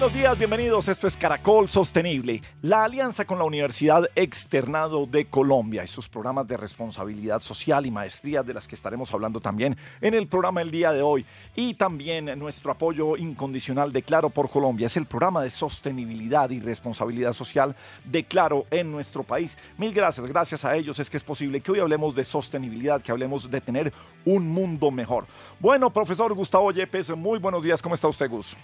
[0.00, 0.88] Buenos días, bienvenidos.
[0.88, 6.48] Esto es Caracol Sostenible, la alianza con la Universidad Externado de Colombia y sus programas
[6.48, 10.70] de responsabilidad social y maestría de las que estaremos hablando también en el programa el
[10.70, 11.26] día de hoy.
[11.54, 16.60] Y también nuestro apoyo incondicional de Claro por Colombia es el programa de sostenibilidad y
[16.60, 19.58] responsabilidad social de Claro en nuestro país.
[19.76, 23.12] Mil gracias, gracias a ellos es que es posible que hoy hablemos de sostenibilidad, que
[23.12, 23.92] hablemos de tener
[24.24, 25.26] un mundo mejor.
[25.58, 27.82] Bueno, profesor Gustavo Yepes, muy buenos días.
[27.82, 28.56] ¿Cómo está usted, Gus?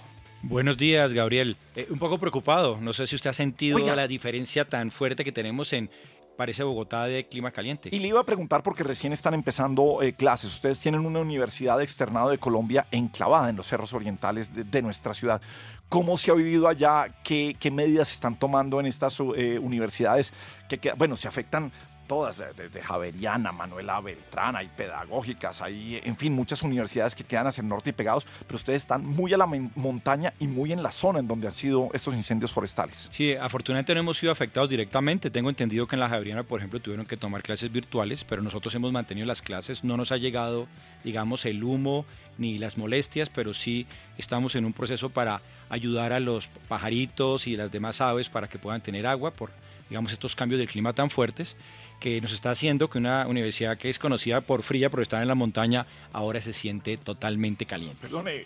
[0.43, 1.57] Buenos días, Gabriel.
[1.75, 2.79] Eh, un poco preocupado.
[2.81, 5.91] No sé si usted ha sentido la diferencia tan fuerte que tenemos en,
[6.37, 7.89] parece Bogotá de clima caliente.
[7.91, 10.55] Y le iba a preguntar porque recién están empezando eh, clases.
[10.55, 15.41] Ustedes tienen una universidad externado de Colombia enclavada en los cerros orientales de, nuestra ciudad.
[15.89, 17.09] ¿Cómo se ha vivido allá?
[17.25, 20.33] ¿Qué, qué medidas se están tomando en estas eh, universidades
[20.69, 21.73] que, que, bueno, se afectan
[22.07, 27.63] todas, desde Javeriana, Manuela Beltrán, hay pedagógicas, hay, en fin, muchas universidades que quedan hacia
[27.63, 30.93] el norte y pegados, pero ustedes están muy a la montaña y muy en la
[30.93, 33.09] zona en donde han sido estos incendios forestales.
[33.13, 35.31] Sí, afortunadamente no hemos sido afectados directamente.
[35.31, 38.75] Tengo entendido que en la Javeriana, por ejemplo, tuvieron que tomar clases virtuales, pero nosotros
[38.75, 39.85] hemos mantenido las clases.
[39.85, 40.67] No nos ha llegado,
[41.05, 42.05] digamos, el humo
[42.39, 43.87] ni las molestias, pero sí
[44.19, 48.59] estamos en un proceso para ayudar a los pajaritos y las demás aves para que
[48.59, 49.51] puedan tener agua por,
[49.89, 51.57] digamos, estos cambios del clima tan fuertes
[52.01, 55.29] que nos está haciendo que una universidad que es conocida por fría, por estar en
[55.29, 57.99] la montaña, ahora se siente totalmente caliente.
[58.01, 58.45] Perdone,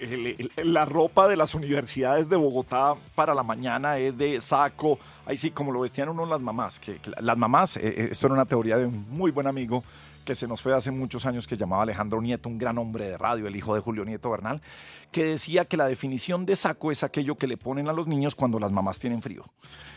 [0.64, 5.50] la ropa de las universidades de Bogotá para la mañana es de saco, ahí sí,
[5.50, 8.76] como lo vestían uno las mamás, que, las mamás, eh, eh, esto era una teoría
[8.76, 9.82] de un muy buen amigo
[10.30, 13.18] que se nos fue hace muchos años, que llamaba Alejandro Nieto, un gran hombre de
[13.18, 14.62] radio, el hijo de Julio Nieto Bernal,
[15.10, 18.36] que decía que la definición de saco es aquello que le ponen a los niños
[18.36, 19.42] cuando las mamás tienen frío.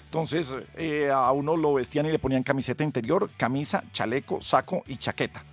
[0.06, 4.98] Entonces eh, a uno lo vestían y le ponían camiseta interior, camisa, chaleco, saco y
[4.98, 5.44] chaqueta.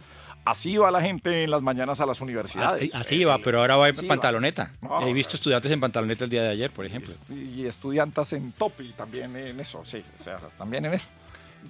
[0.47, 2.95] Así va la gente en las mañanas a las universidades.
[2.95, 4.73] Así, va, pero ahora va en pantaloneta.
[5.03, 7.13] He visto estudiantes en pantaloneta el día de ayer, por ejemplo.
[7.29, 11.09] Y, estudiantes en top y también en eso, sí, o sea, también en eso.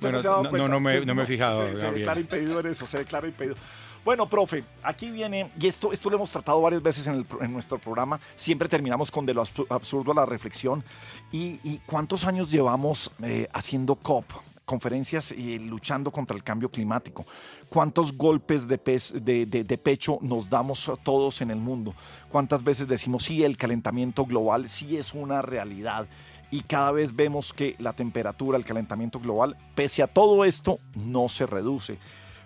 [0.01, 1.67] Bueno, no, no, me, no, me, he fijado.
[1.67, 3.57] Se, se declara impedido en eso, se declara impedido.
[4.03, 8.19] Bueno, profe, aquí viene, y esto, esto lo hemos tratado varias veces en, nuestro programa,
[8.35, 10.83] siempre terminamos con de lo absurdo a la reflexión.
[11.31, 14.25] ¿Y, cuántos años llevamos eh, haciendo COP?
[14.65, 17.27] conferencias y luchando contra el cambio climático.
[17.69, 21.93] ¿Cuántos golpes de, de, pecho nos damos todos en el mundo?
[22.29, 26.07] ¿Cuántas veces decimos, sí, el calentamiento global sí es una realidad?
[26.51, 31.29] Y cada vez vemos que la temperatura, el calentamiento global, pese a todo esto, no
[31.29, 31.99] se reduce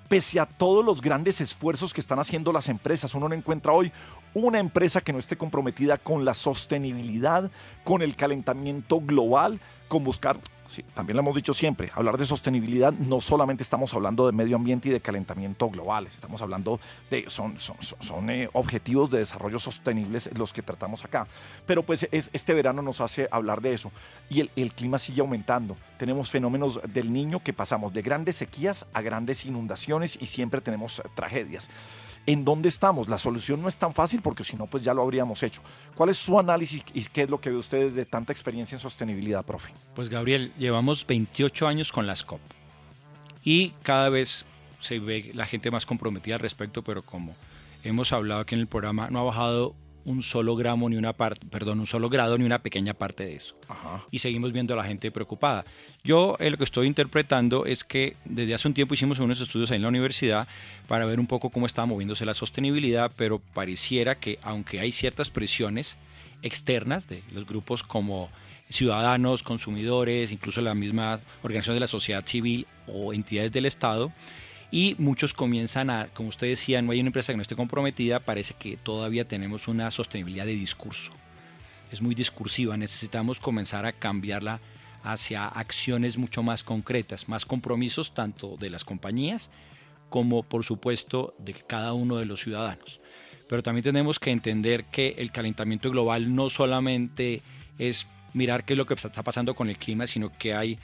[0.09, 3.15] pese a todos los grandes esfuerzos que están haciendo las empresas.
[3.15, 3.93] Uno no encuentra hoy
[4.35, 7.51] una empresa que no esté comprometida con la sostenibilidad,
[7.85, 12.93] con el calentamiento global, con buscar Sí, también lo hemos dicho siempre, hablar de sostenibilidad
[12.93, 16.81] no solamente estamos hablando de medio ambiente y de calentamiento global, estamos hablando
[17.11, 21.27] de, son, son, son, eh, objetivos de desarrollo sostenibles los que tratamos acá.
[21.67, 23.93] Pero pues es, este verano nos hace hablar de eso
[24.31, 25.77] y el, el clima sigue aumentando.
[25.99, 31.03] Tenemos fenómenos del niño que pasamos de grandes sequías a grandes inundaciones y siempre tenemos
[31.15, 31.69] tragedias
[32.27, 33.09] en dónde estamos.
[33.09, 35.63] La solución no es tan fácil porque si no, pues ya lo habríamos hecho.
[35.95, 38.81] ¿Cuál es su análisis y qué es lo que ve ustedes de tanta experiencia en
[38.81, 39.73] sostenibilidad, profe?
[39.95, 42.41] Pues Gabriel, llevamos 28 años con las COP
[43.45, 44.45] y cada vez
[44.81, 47.35] se ve la gente más comprometida al respecto, pero como
[47.83, 49.75] hemos hablado aquí en el programa, no ha bajado
[50.05, 53.37] un solo gramo ni una parte, perdón, un solo grado ni una pequeña parte de
[53.37, 53.55] eso.
[54.11, 55.65] Y seguimos viendo a la gente preocupada.
[56.03, 59.71] Yo eh, lo que estoy interpretando es que desde hace un tiempo hicimos unos estudios
[59.71, 60.47] ahí en la universidad
[60.87, 65.31] para ver un poco cómo estaba moviéndose la sostenibilidad, pero pareciera que aunque hay ciertas
[65.31, 65.97] presiones
[66.43, 68.29] externas de los grupos como
[68.69, 74.13] ciudadanos, consumidores, incluso la misma organización de la sociedad civil o entidades del Estado,
[74.75, 78.19] y muchos comienzan a, como usted decía, no hay una empresa que no esté comprometida,
[78.19, 81.13] parece que todavía tenemos una sostenibilidad de discurso.
[81.93, 84.59] Es muy discursiva, necesitamos comenzar a cambiarla
[85.05, 89.49] hacia acciones mucho más concretas, más compromisos tanto de las compañías
[90.11, 93.01] como por supuesto de cada uno de los ciudadanos.
[93.49, 97.43] Pero también tenemos que entender que el calentamiento global no solamente
[97.79, 100.81] es mirar qué es lo que está pasando con el clima, sino que hay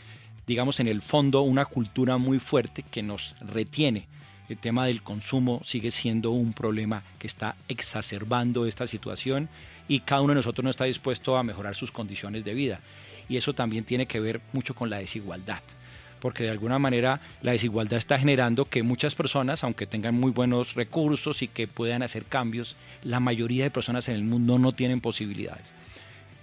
[0.51, 4.09] digamos, en el fondo una cultura muy fuerte que nos retiene.
[4.49, 9.49] El tema del consumo sigue siendo un problema que está exacerbando esta situación
[9.87, 12.81] y cada uno de nosotros no está dispuesto a mejorar sus condiciones de vida.
[13.29, 15.63] Y eso también tiene que ver mucho con la desigualdad.
[16.19, 20.75] porque de alguna manera la desigualdad está generando que muchas personas, aunque tengan muy buenos
[20.75, 22.75] recursos y que puedan hacer cambios,
[23.05, 25.73] la mayoría de personas en el mundo no tienen posibilidades.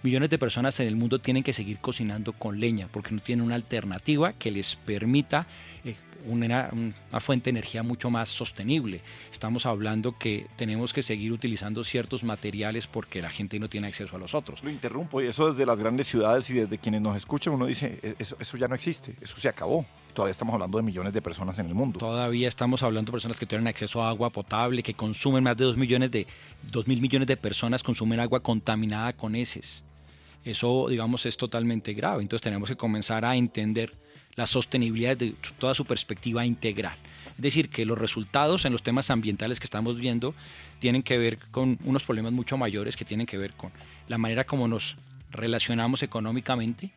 [0.03, 3.45] Millones de personas en el mundo tienen que seguir cocinando con leña porque no tienen
[3.45, 5.47] una alternativa que les permita
[5.83, 5.95] eh,
[6.25, 9.01] una, una, fuente de energía mucho más sostenible.
[9.31, 14.15] Estamos hablando que tenemos que seguir utilizando ciertos materiales porque la gente no tiene acceso
[14.15, 14.63] a los otros.
[14.63, 17.99] Lo interrumpo, y eso desde las grandes ciudades y desde quienes nos escuchan, uno dice,
[18.03, 19.85] e-, eso, eso ya no existe, eso se acabó.
[20.17, 21.99] Todavía estamos hablando de millones de personas en el mundo.
[21.99, 25.65] Todavía estamos hablando de personas que tienen acceso a agua potable, que consumen más de
[25.65, 26.25] 2 millones de
[26.71, 29.83] 2 mil millones de personas consumen agua contaminada con heces.
[30.43, 32.23] Eso, digamos, es totalmente grave.
[32.23, 33.93] Entonces tenemos que comenzar a entender
[34.33, 36.97] la sostenibilidad de toda su perspectiva integral.
[37.35, 40.33] Es decir, que los resultados en los temas ambientales que estamos viendo
[40.79, 43.71] tienen que ver con unos problemas mucho mayores que tienen que ver con
[44.07, 44.97] la manera como nos
[45.29, 46.91] relacionamos económicamente,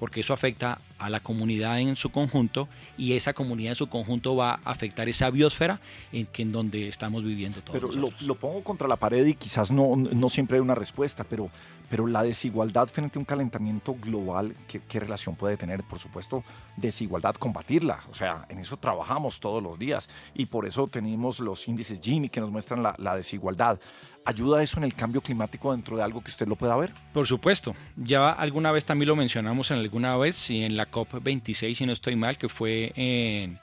[0.00, 4.34] porque eso afecta a la comunidad en su conjunto y esa comunidad en su conjunto
[4.34, 5.78] va a afectar esa biosfera
[6.10, 7.78] en, que, en donde estamos viviendo todos.
[7.78, 11.22] Pero lo, lo, pongo contra la pared y quizás no, no siempre hay una respuesta,
[11.22, 11.50] pero
[11.90, 15.82] pero la desigualdad frente a un calentamiento global, ¿qué, ¿qué, relación puede tener?
[15.82, 16.44] Por supuesto,
[16.76, 18.00] desigualdad, combatirla.
[18.08, 22.28] O sea, en eso trabajamos todos los días y por eso tenemos los índices Gini
[22.28, 23.80] que nos muestran la, la desigualdad.
[24.24, 26.92] ¿Ayuda eso en el cambio climático dentro de algo que usted lo pueda ver?
[27.12, 27.74] Por supuesto.
[27.96, 31.92] Ya alguna vez también lo mencionamos en alguna vez, y en la COP26, si no
[31.92, 33.58] estoy mal, que fue en...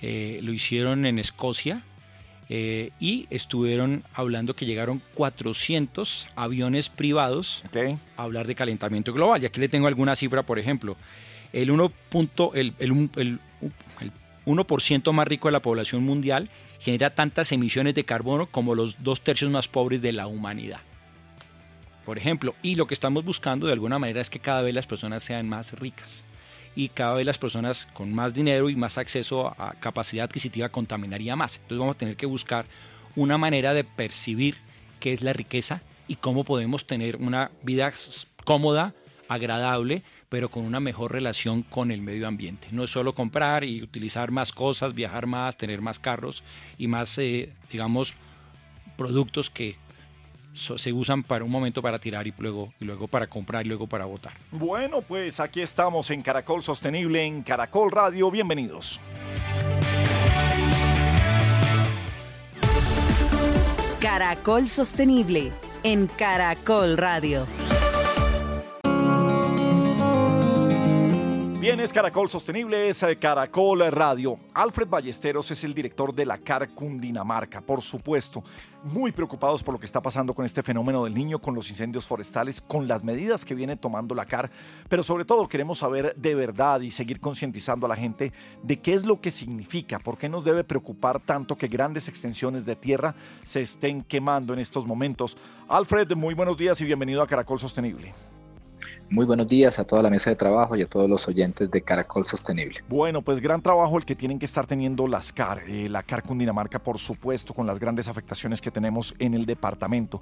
[0.00, 1.84] Eh, lo hicieron en Escocia,
[2.48, 7.96] eh, y estuvieron hablando que llegaron 400 aviones privados okay.
[8.16, 9.42] a hablar de calentamiento global.
[9.42, 10.96] Y aquí le tengo alguna cifra, por ejemplo.
[11.52, 11.92] El 1,
[12.54, 13.38] el, el, el,
[14.00, 14.12] el
[14.46, 16.50] 1% más rico de la población mundial
[16.80, 20.80] genera tantas emisiones de carbono como los dos tercios más pobres de la humanidad.
[22.04, 24.86] Por ejemplo, y lo que estamos buscando de alguna manera es que cada vez las
[24.86, 26.24] personas sean más ricas
[26.74, 31.36] y cada vez las personas con más dinero y más acceso a capacidad adquisitiva contaminaría
[31.36, 31.56] más.
[31.56, 32.66] Entonces vamos a tener que buscar
[33.16, 34.56] una manera de percibir
[35.00, 37.92] qué es la riqueza y cómo podemos tener una vida
[38.44, 38.94] cómoda,
[39.28, 42.68] agradable, pero con una mejor relación con el medio ambiente.
[42.70, 46.42] No es solo comprar y utilizar más cosas, viajar más, tener más carros
[46.78, 48.14] y más, eh, digamos,
[48.96, 49.76] productos que
[50.54, 53.86] se usan para un momento para tirar y luego, y luego para comprar y luego
[53.86, 54.32] para votar.
[54.50, 58.30] Bueno, pues aquí estamos en Caracol Sostenible, en Caracol Radio.
[58.30, 59.00] Bienvenidos.
[64.00, 65.52] Caracol Sostenible,
[65.84, 67.46] en Caracol Radio.
[71.62, 74.36] Bien, es Caracol Sostenible, es Caracol Radio.
[74.52, 78.42] Alfred Ballesteros es el director de la CAR Cundinamarca, por supuesto.
[78.82, 82.04] Muy preocupados por lo que está pasando con este fenómeno del niño, con los incendios
[82.04, 84.50] forestales, con las medidas que viene tomando la CAR,
[84.88, 88.32] pero sobre todo queremos saber de verdad y seguir concientizando a la gente
[88.64, 92.66] de qué es lo que significa, por qué nos debe preocupar tanto que grandes extensiones
[92.66, 93.14] de tierra
[93.44, 95.38] se estén quemando en estos momentos.
[95.68, 98.12] Alfred, muy buenos días y bienvenido a Caracol Sostenible.
[99.12, 101.82] Muy buenos días a toda la mesa de trabajo y a todos los oyentes de
[101.82, 102.82] Caracol Sostenible.
[102.88, 106.22] Bueno, pues gran trabajo el que tienen que estar teniendo las CAR, eh, la CAR
[106.22, 110.18] Cundinamarca, por supuesto, con las grandes afectaciones que tenemos en el departamento.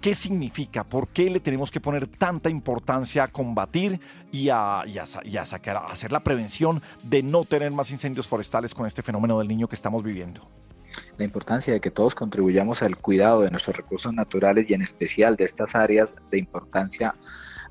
[0.00, 0.84] ¿Qué significa?
[0.84, 4.00] ¿Por qué le tenemos que poner tanta importancia a combatir
[4.32, 7.90] y a, y a, y a sacar, a hacer la prevención de no tener más
[7.90, 10.40] incendios forestales con este fenómeno del niño que estamos viviendo?
[11.18, 15.36] la importancia de que todos contribuyamos al cuidado de nuestros recursos naturales y en especial
[15.36, 17.14] de estas áreas de importancia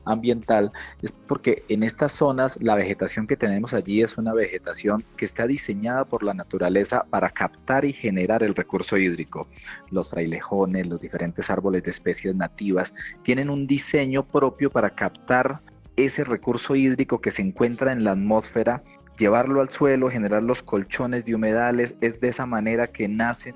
[0.05, 5.25] ambiental es porque en estas zonas la vegetación que tenemos allí es una vegetación que
[5.25, 9.47] está diseñada por la naturaleza para captar y generar el recurso hídrico.
[9.91, 15.59] Los frailejones, los diferentes árboles de especies nativas tienen un diseño propio para captar
[15.95, 18.83] ese recurso hídrico que se encuentra en la atmósfera
[19.19, 23.53] llevarlo al suelo, generar los colchones de humedales, es de esa manera que nacen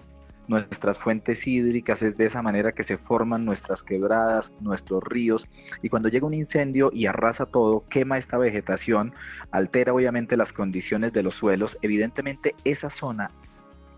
[0.47, 5.47] nuestras fuentes hídricas, es de esa manera que se forman nuestras quebradas, nuestros ríos,
[5.81, 9.13] y cuando llega un incendio y arrasa todo, quema esta vegetación,
[9.51, 13.29] altera obviamente las condiciones de los suelos, evidentemente esa zona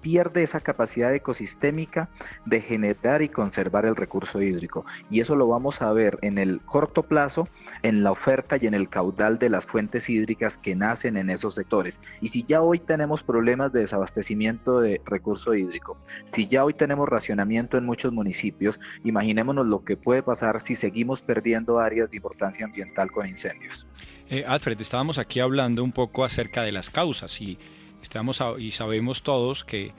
[0.06, 2.10] pierde esa capacidad ecosistémica
[2.46, 4.86] de generar y conservar el recurso hídrico.
[5.10, 7.48] Y eso lo vamos a ver en el corto plazo,
[7.82, 11.56] en la oferta y en el caudal de las fuentes hídricas que nacen en esos
[11.56, 12.02] sectores.
[12.22, 17.10] Y si ya hoy tenemos problemas de desabastecimiento de recurso hídrico, si ya hoy tenemos
[17.10, 22.64] racionamiento en muchos municipios, imaginémonos lo que puede pasar si seguimos perdiendo áreas de importancia
[22.64, 23.88] ambiental con incendios.
[24.30, 27.58] Eh, Alfred, estábamos aquí hablando un poco acerca de las causas y
[28.06, 29.92] Estamos y sabemos todos que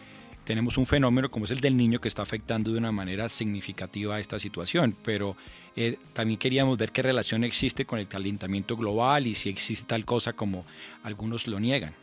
[0.44, 4.14] tenemos un fenómeno como es el del niño que está afectando de una manera significativa
[4.14, 5.36] a esta situación, pero
[5.74, 10.04] eh, también queríamos ver qué relación existe con el calentamiento global y si existe tal
[10.04, 10.64] cosa como
[11.02, 11.94] algunos lo niegan.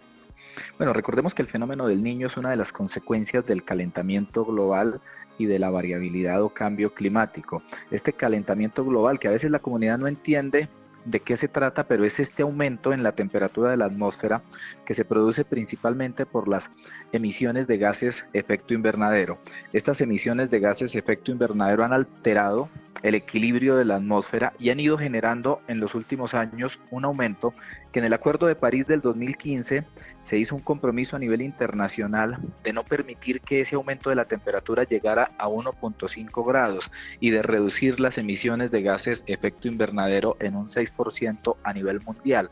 [0.77, 4.99] Bueno, recordemos que el fenómeno del niño es una de las consecuencias del calentamiento global
[5.37, 7.63] y de la variabilidad o cambio climático.
[7.91, 10.67] Este calentamiento global que a veces la comunidad no entiende
[11.05, 14.41] de qué se trata, pero es este aumento en la temperatura de la atmósfera
[14.85, 16.69] que se produce principalmente por las
[17.11, 19.37] emisiones de gases efecto invernadero.
[19.73, 22.69] Estas emisiones de gases efecto invernadero han alterado
[23.01, 27.53] el equilibrio de la atmósfera y han ido generando en los últimos años un aumento
[27.93, 29.85] que en el Acuerdo de París del 2015
[30.17, 34.25] se hizo un compromiso a nivel internacional de no permitir que ese aumento de la
[34.25, 40.55] temperatura llegara a 1.5 grados y de reducir las emisiones de gases efecto invernadero en
[40.55, 42.49] un 6% a nivel mundial.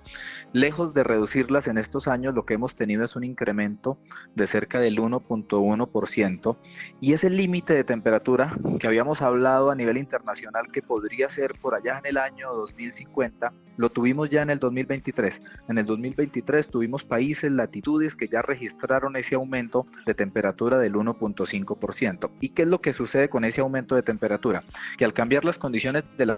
[0.54, 3.98] Lejos de reducirlas en estos años, lo que hemos tenido es un incremento
[4.36, 6.58] de cerca del 1.1%
[7.00, 11.74] y ese límite de temperatura que habíamos hablado a nivel internacional que podría ser por
[11.74, 15.31] allá en el año 2050, lo tuvimos ya en el 2023.
[15.70, 22.32] En el 2023 tuvimos países, latitudes que ya registraron ese aumento de temperatura del 1.5%.
[22.40, 24.64] ¿Y qué es lo que sucede con ese aumento de temperatura?
[24.98, 26.38] Que al cambiar las condiciones de la,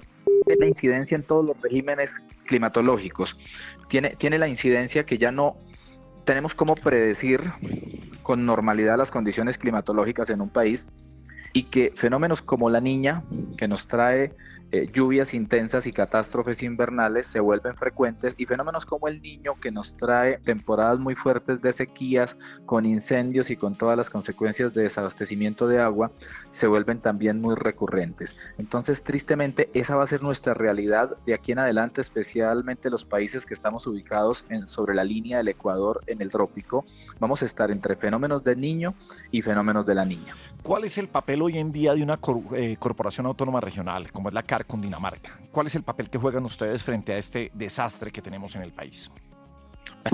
[0.65, 3.37] incidencia en todos los regímenes climatológicos,
[3.89, 5.57] tiene, tiene la incidencia que ya no
[6.25, 7.41] tenemos cómo predecir
[8.21, 10.87] con normalidad las condiciones climatológicas en un país
[11.53, 13.23] y que fenómenos como la niña,
[13.57, 14.35] que nos trae
[14.73, 19.69] eh, lluvias intensas y catástrofes invernales se vuelven frecuentes y fenómenos como el niño que
[19.69, 24.81] nos trae temporadas muy fuertes de sequías con incendios y con todas las consecuencias de
[24.81, 26.09] desabastecimiento de agua
[26.49, 28.35] se vuelven también muy recurrentes.
[28.57, 33.45] Entonces, tristemente, esa va a ser nuestra realidad de aquí en adelante, especialmente los países
[33.45, 36.83] que estamos ubicados en, sobre la línea del Ecuador en el trópico.
[37.19, 38.95] Vamos a estar entre fenómenos del niño
[39.29, 40.33] y fenómenos de la niña.
[40.63, 42.17] ¿Cuál es el papel hoy en día de una
[42.55, 45.39] eh, corporación autónoma regional, como es la CAR con Dinamarca?
[45.51, 48.71] ¿Cuál es el papel que juegan ustedes frente a este desastre que tenemos en el
[48.71, 49.11] país?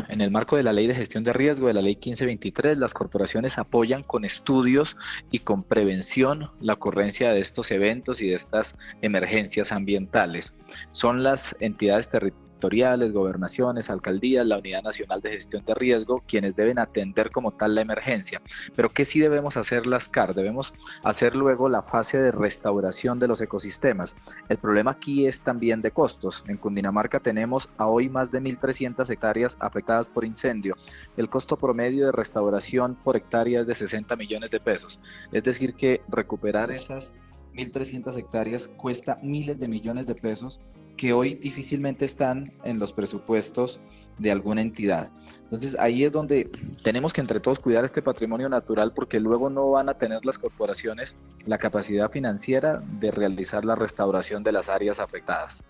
[0.08, 2.94] En el marco de la ley de gestión de riesgo, de la ley 1523, las
[2.94, 4.96] corporaciones apoyan con estudios
[5.32, 10.54] y con prevención la ocurrencia de estos eventos y de estas emergencias ambientales.
[10.92, 16.80] Son las entidades territoriales gobernaciones, alcaldías, la Unidad Nacional de Gestión de Riesgo, quienes deben
[16.80, 18.42] atender como tal la emergencia.
[18.76, 20.34] Pero ¿qué sí debemos hacer las CAR?
[20.34, 20.74] Debemos
[21.04, 24.16] hacer luego la fase de restauración de los ecosistemas.
[24.50, 26.44] El problema aquí es también de costos.
[26.48, 30.76] En Cundinamarca tenemos a hoy más de 1.300 hectáreas afectadas por incendio.
[31.18, 35.00] El costo promedio de restauración por hectárea es de 60 millones de pesos.
[35.32, 37.16] Es decir, que recuperar esas
[37.54, 40.60] 1.300 hectáreas cuesta miles de millones de pesos
[41.00, 43.80] que hoy difícilmente están en los presupuestos
[44.18, 45.10] de alguna entidad.
[45.44, 46.52] Entonces ahí es donde
[46.84, 50.38] tenemos que entre todos cuidar este patrimonio natural porque luego no van a tener las
[50.38, 51.16] corporaciones
[51.46, 55.64] la capacidad financiera de realizar la restauración de las áreas afectadas.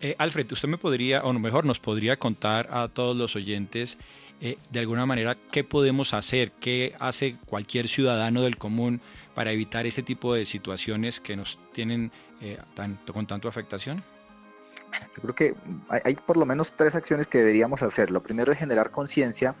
[0.00, 3.98] Eh, Alfred, usted me podría, o mejor, nos podría contar a todos los oyentes
[4.40, 9.00] eh, de alguna manera qué podemos hacer, qué hace cualquier ciudadano del común
[9.32, 12.10] para evitar este tipo de situaciones que nos tienen
[12.40, 12.58] eh,
[13.12, 14.02] con tanto afectación?
[15.16, 15.54] Yo creo que
[15.88, 18.10] hay, por lo menos tres acciones que deberíamos hacer.
[18.10, 19.54] Lo primero es generar conciencia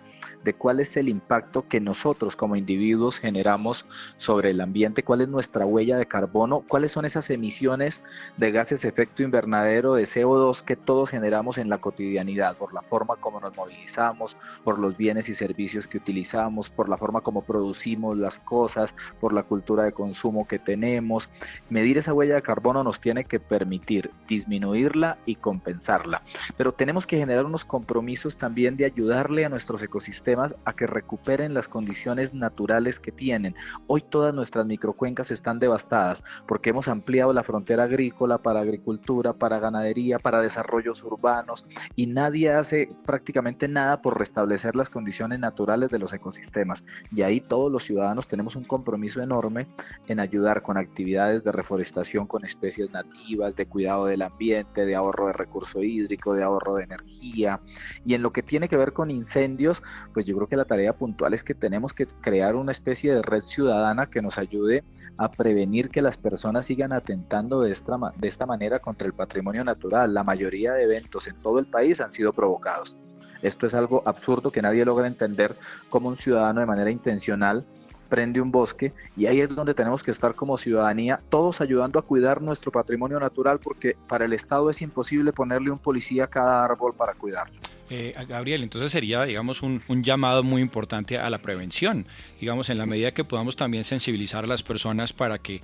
[0.44, 3.86] de cuál es el impacto que nosotros como individuos generamos
[4.16, 8.02] sobre el ambiente, cuál es nuestra huella de carbono, cuáles son esas emisiones
[8.36, 13.16] de gases efecto invernadero, de CO2 que todos generamos en la cotidianidad, por la forma
[13.16, 18.16] como nos movilizamos, por los bienes y servicios que utilizamos, por la forma como producimos
[18.16, 21.28] las cosas, por la cultura de consumo que tenemos.
[21.70, 26.22] Medir esa huella de carbono nos tiene que permitir disminuirla y compensarla.
[26.56, 31.54] Pero tenemos que generar unos compromisos también de ayudarle a nuestros ecosistemas a que recuperen
[31.54, 33.54] las condiciones naturales que tienen.
[33.86, 39.58] Hoy todas nuestras microcuencas están devastadas porque hemos ampliado la frontera agrícola para agricultura, para
[39.58, 45.98] ganadería, para desarrollos urbanos y nadie hace prácticamente nada por restablecer las condiciones naturales de
[45.98, 46.84] los ecosistemas.
[47.14, 49.66] Y ahí todos los ciudadanos tenemos un compromiso enorme
[50.08, 55.11] en ayudar con actividades de reforestación con especies nativas, de cuidado del ambiente, de ahorro
[55.26, 57.60] de recurso hídrico, de ahorro de energía.
[58.04, 60.94] Y en lo que tiene que ver con incendios, pues yo creo que la tarea
[60.94, 64.84] puntual es que tenemos que crear una especie de red ciudadana que nos ayude
[65.18, 69.64] a prevenir que las personas sigan atentando de esta, de esta manera contra el patrimonio
[69.64, 70.14] natural.
[70.14, 72.96] La mayoría de eventos en todo el país han sido provocados.
[73.42, 75.56] Esto es algo absurdo que nadie logra entender
[75.90, 77.64] como un ciudadano de manera intencional
[78.12, 82.02] prende un bosque y ahí es donde tenemos que estar como ciudadanía, todos ayudando a
[82.02, 86.62] cuidar nuestro patrimonio natural porque para el Estado es imposible ponerle un policía a cada
[86.62, 87.54] árbol para cuidarlo.
[87.88, 92.04] eh, Gabriel, entonces sería, digamos, un, llamado muy importante a la prevención,
[92.38, 95.62] digamos, en la medida que podamos también sensibilizar a las personas para que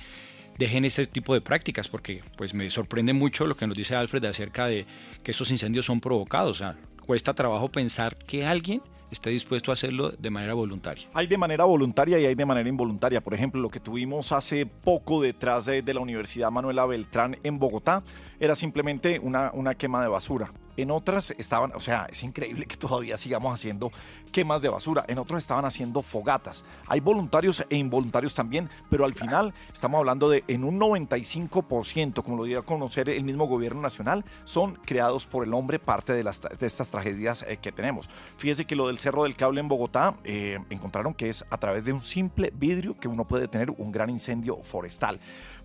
[0.57, 4.25] dejen este tipo de prácticas, porque pues me sorprende mucho lo que nos dice Alfred
[4.25, 4.87] acerca de
[5.23, 6.63] que estos incendios son provocados,
[7.09, 11.09] cuesta trabajo pensar que alguien esté dispuesto a hacerlo de manera voluntaria.
[11.15, 13.23] Hay de manera voluntaria y hay de manera involuntaria.
[13.23, 18.03] Por ejemplo, lo que tuvimos hace poco detrás de, la Universidad Manuela Beltrán en Bogotá
[18.39, 20.53] era simplemente una, una quema de basura.
[20.79, 23.91] En otras estaban, o sea, es increíble que todavía sigamos haciendo
[24.31, 25.05] quemas de basura.
[25.09, 26.65] En otros estaban haciendo fogatas.
[26.87, 32.37] Hay voluntarios e involuntarios también, pero al final estamos hablando de en un 95%, como
[32.37, 36.21] lo dio a conocer el mismo gobierno nacional, son creados por el hombre parte de,
[36.61, 38.09] estas tragedias eh, que tenemos.
[38.37, 41.85] Fíjese que lo del Cerro del Cable en Bogotá eh, encontraron que es a través
[41.85, 45.19] de un simple vidrio que uno puede tener un gran incendio forestal.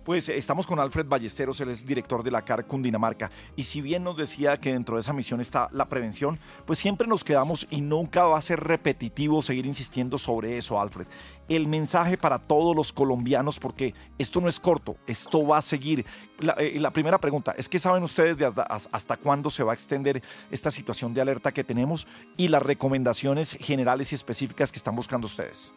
[0.04, 3.30] Pues estamos con Alfred Ballesteros, él es director de la CAR Cundinamarca.
[3.56, 7.06] Y si bien nos decía que dentro de esa misión está la prevención, pues siempre
[7.06, 11.06] nos quedamos y nunca va a ser repetitivo seguir insistiendo sobre eso, Alfred.
[11.48, 16.06] El mensaje para todos los colombianos, porque esto no es corto, esto va a seguir.
[16.38, 19.74] La, eh, primera pregunta es, ¿qué saben ustedes de hasta, hasta cuándo se va a
[19.74, 22.06] extender esta situación de alerta que tenemos
[22.36, 25.72] y las recomendaciones generales y específicas que están buscando ustedes?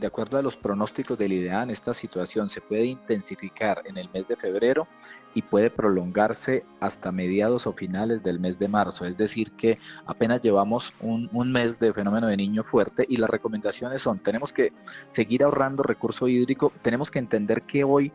[0.00, 4.26] De acuerdo a los pronósticos del IDEAN, esta situación se puede intensificar en el mes
[4.26, 4.88] de febrero
[5.34, 9.04] y puede prolongarse hasta mediados o finales del mes de marzo.
[9.04, 13.28] Es decir, que apenas llevamos un, un, mes de fenómeno de niño fuerte y las
[13.28, 14.72] recomendaciones son, tenemos que
[15.06, 18.10] seguir ahorrando recurso hídrico, tenemos que entender que hoy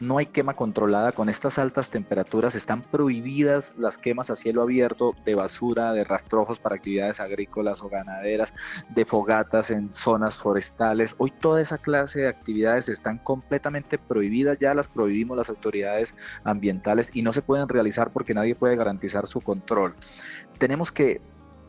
[0.00, 1.12] no hay quema controlada.
[1.12, 6.58] Con estas altas temperaturas están prohibidas las quemas a cielo abierto de basura, de rastrojos
[6.58, 8.52] para actividades agrícolas o ganaderas,
[8.90, 11.14] de fogatas en zonas forestales.
[11.18, 16.14] Hoy toda esa clase de actividades están completamente prohibidas, ya las prohibimos las autoridades
[16.44, 19.94] ambientales y no se pueden realizar porque nadie puede garantizar su control.
[20.58, 21.20] Tenemos que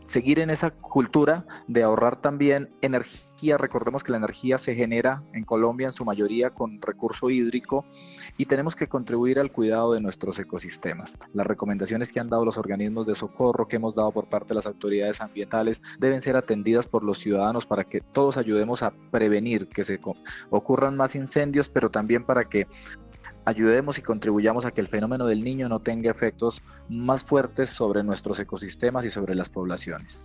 [0.09, 3.57] seguir en esa cultura de ahorrar también energía.
[3.57, 7.85] Recordemos que la energía se genera en Colombia en su mayoría con recurso hídrico
[8.39, 11.13] y tenemos que contribuir al cuidado de nuestros ecosistemas.
[11.33, 14.55] Las recomendaciones que han dado los organismos de socorro que hemos dado por parte de
[14.55, 19.67] las autoridades ambientales deben ser atendidas por los ciudadanos para que todos ayudemos a prevenir
[19.67, 19.99] que se
[20.49, 22.65] ocurran más incendios, pero también para que
[23.43, 28.03] ayudemos y contribuyamos a que el fenómeno del niño no tenga efectos más fuertes sobre
[28.05, 30.23] nuestros ecosistemas y sobre las poblaciones.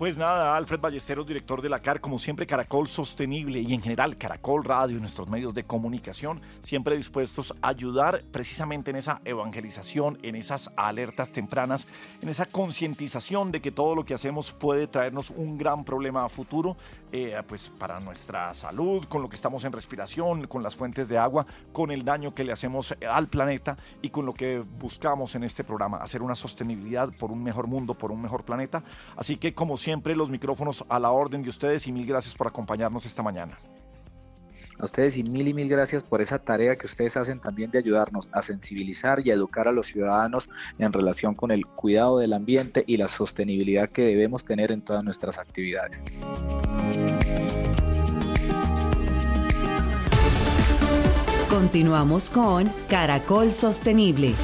[0.00, 4.16] Pues nada, Alfred Ballesteros, director de la CAR, como siempre Caracol Sostenible y en general
[4.16, 10.36] Caracol Radio nuestros medios de comunicación, siempre dispuestos a ayudar precisamente en esa evangelización, en
[10.36, 11.86] esas alertas tempranas,
[12.22, 16.30] en esa concientización de que todo lo que hacemos puede traernos un gran problema a
[16.30, 16.78] futuro,
[17.12, 21.18] eh, pues para nuestra salud, con lo que estamos en respiración, con las fuentes de
[21.18, 25.44] agua, con el daño que le hacemos al planeta y con lo que buscamos en
[25.44, 28.82] este programa, hacer una sostenibilidad por un mejor mundo, por un mejor planeta.
[29.14, 32.36] Así que como siempre, siempre los micrófonos a la orden de ustedes y mil gracias
[32.36, 33.58] por acompañarnos esta mañana.
[34.78, 37.78] A ustedes y mil y mil gracias por esa tarea que ustedes hacen también de
[37.78, 40.48] ayudarnos a sensibilizar y a educar a los ciudadanos
[40.78, 45.02] en relación con el cuidado del ambiente y la sostenibilidad que debemos tener en todas
[45.02, 46.04] nuestras actividades.
[51.48, 54.34] Continuamos con Caracol Sostenible.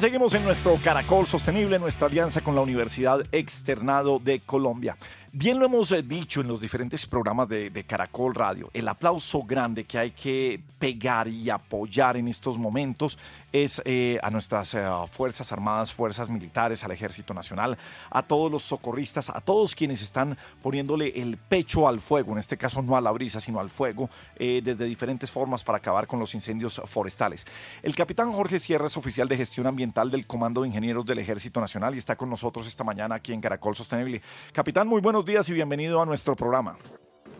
[0.00, 4.94] Seguimos en nuestro Caracol Sostenible, nuestra alianza con la Universidad Externado de Colombia.
[5.32, 9.84] Bien lo hemos eh, dicho en los diferentes programas de, Caracol Radio, el aplauso grande
[9.84, 13.18] que hay que pegar y apoyar en estos momentos
[13.62, 17.76] es eh, a nuestras eh, Fuerzas Armadas, Fuerzas Militares, al Ejército Nacional,
[18.10, 22.56] a todos los socorristas, a todos quienes están poniéndole el pecho al fuego, en este
[22.56, 26.34] caso no a la brisa, sino al fuego, desde diferentes formas para acabar con los
[26.34, 27.44] incendios forestales.
[27.82, 31.60] El capitán Jorge Sierra es oficial de gestión ambiental del Comando de Ingenieros del Ejército
[31.60, 34.22] Nacional y está con nosotros esta mañana aquí en Caracol Sostenible.
[34.52, 36.78] Capitán, muy buenos días y bienvenido a nuestro programa.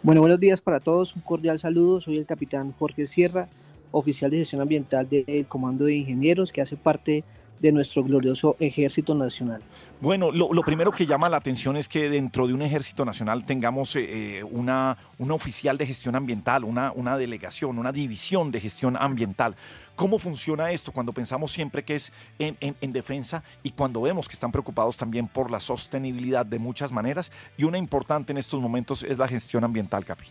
[0.03, 2.01] Bueno, buenos días para todos, un cordial saludo.
[2.01, 3.49] Soy el capitán Jorge Sierra,
[3.93, 7.25] oficial de gestión ambiental del Comando de Ingenieros, que hace parte
[7.61, 9.63] de nuestro glorioso Ejército Nacional.
[10.01, 13.97] Bueno, lo, primero que llama la atención es que dentro de un Ejército Nacional tengamos
[13.97, 19.57] eh, una, una, oficial de gestión ambiental, una, una delegación, una división de gestión ambiental.
[19.95, 24.35] ¿Cómo funciona esto cuando pensamos siempre que es en, en, defensa y cuando vemos que
[24.35, 27.33] están preocupados también por la sostenibilidad de muchas maneras?
[27.57, 30.27] Y una importante en estos momentos es la gestión ambiental, Capi.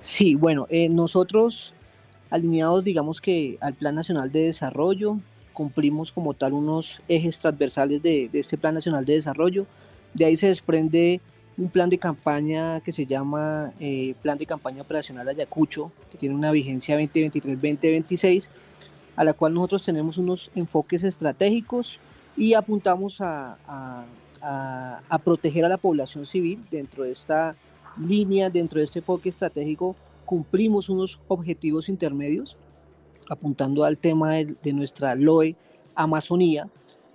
[0.00, 1.74] Sí, bueno, eh, nosotros
[2.30, 5.18] alineados digamos que al Plan Nacional de Desarrollo,
[5.52, 9.66] cumplimos como tal unos ejes transversales de, este Plan Nacional de Desarrollo.
[10.14, 11.20] De ahí se desprende
[11.56, 16.36] un plan de campaña que se llama eh, Plan de Campaña Operacional Ayacucho, que tiene
[16.36, 18.46] una vigencia 2023-2026,
[19.16, 21.98] a la cual nosotros tenemos unos enfoques estratégicos
[22.36, 23.56] y apuntamos a,
[24.40, 27.56] a, proteger a la población civil dentro de esta
[28.00, 29.96] línea, dentro de este enfoque estratégico,
[30.28, 32.58] cumplimos unos objetivos intermedios,
[33.30, 35.56] apuntando al tema de, de nuestra LOE
[35.94, 36.68] Amazonía,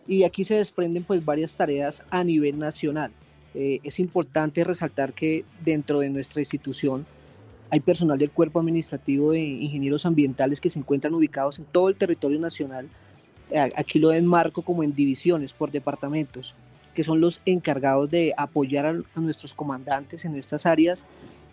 [0.07, 3.11] y aquí se desprenden pues varias tareas a nivel nacional.
[3.53, 7.05] Eh, es importante resaltar que dentro de nuestra institución
[7.69, 11.95] hay personal del cuerpo administrativo de ingenieros ambientales que se encuentran ubicados en todo el
[11.95, 12.89] territorio nacional.
[13.75, 16.55] Aquí lo enmarco como en divisiones por departamentos,
[16.95, 21.05] que son los encargados de apoyar a, nuestros comandantes en estas áreas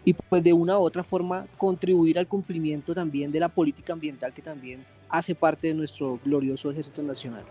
[0.05, 4.33] y pues de una u otra forma contribuir al cumplimiento también de la política ambiental
[4.33, 7.45] que también hace parte de nuestro glorioso ejército nacional.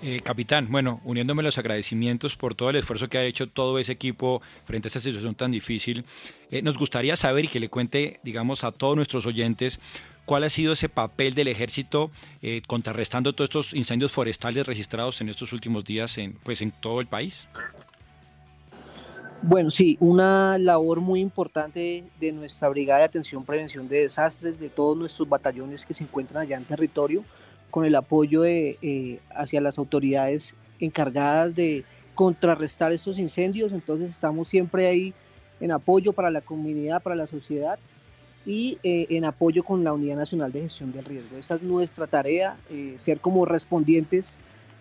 [0.00, 3.92] Eh, capitán, bueno, uniéndome los agradecimientos por todo el esfuerzo que ha hecho todo ese
[3.92, 6.04] equipo frente a esta situación tan difícil,
[6.52, 9.80] eh, nos gustaría saber y que le cuente, digamos, a todos nuestros oyentes
[10.24, 15.30] cuál ha sido ese papel del ejército eh, contrarrestando todos estos incendios forestales registrados en
[15.30, 17.48] estos últimos días en, pues, en todo el país.
[19.40, 24.68] Bueno, sí, una labor muy importante de nuestra Brigada de Atención Prevención de Desastres, de
[24.68, 27.24] todos nuestros batallones que se encuentran allá en territorio
[27.70, 31.84] con el apoyo eh, hacia las autoridades encargadas de
[32.16, 33.72] contrarrestar estos incendios.
[33.72, 35.14] Entonces estamos siempre ahí
[35.60, 37.78] en apoyo para la comunidad, para la sociedad
[38.44, 41.36] y eh, en apoyo con la Unidad Nacional de Gestión del Riesgo.
[41.36, 44.36] Esa es nuestra tarea, eh, ser como respondientes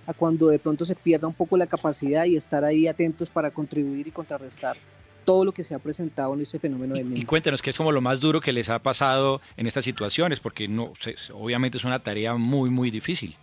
[0.08, 3.52] a cuando de pronto se pierda un poco la capacidad y estar ahí atentos para
[3.52, 4.78] contribuir y contrarrestar
[5.26, 7.76] todo lo que se ha presentado en este fenómeno de Y, y cuéntenos qué es
[7.76, 10.94] como lo más duro que les ha pasado en estas situaciones, porque no,
[11.34, 13.36] obviamente es una tarea muy, muy difícil.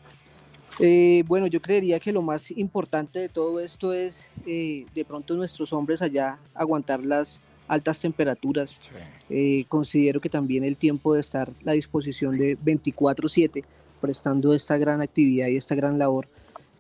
[0.81, 5.35] Eh, bueno, yo creería que lo más importante de todo esto es eh, de pronto
[5.35, 8.81] nuestros hombres allá aguantar las altas temperaturas.
[9.31, 13.65] Eh, considero que también el tiempo de estar a la disposición de 24/7
[14.01, 16.29] prestando esta gran actividad y esta gran labor.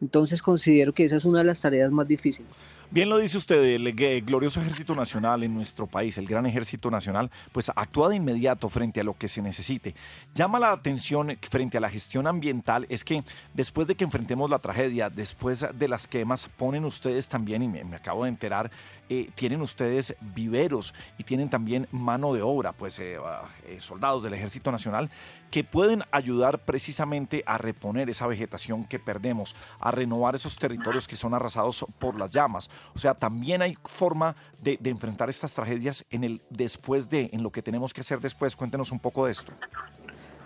[0.00, 2.50] Entonces considero que esa es una de las tareas más difíciles.
[2.94, 3.92] Bien lo dice usted, el
[4.24, 9.00] glorioso Ejército Nacional en nuestro país, el gran Ejército Nacional, pues actúa de inmediato frente
[9.00, 9.96] a lo que se necesite.
[10.32, 14.60] Llama la atención frente a la gestión ambiental es que después de que enfrentemos la
[14.60, 18.70] tragedia, después de las quemas, ponen ustedes también, y me, acabo de enterar,
[19.08, 24.22] eh, tienen ustedes viveros y tienen también mano de obra, pues eh, ah, eh, soldados
[24.22, 25.10] del Ejército Nacional
[25.50, 31.16] que pueden ayudar precisamente a reponer esa vegetación que perdemos, a renovar esos territorios que
[31.16, 32.70] son arrasados por las llamas.
[32.94, 37.50] O sea, también hay forma de, enfrentar estas tragedias en el después de, en lo
[37.50, 38.56] que tenemos que hacer después.
[38.56, 39.52] Cuéntenos un poco de esto.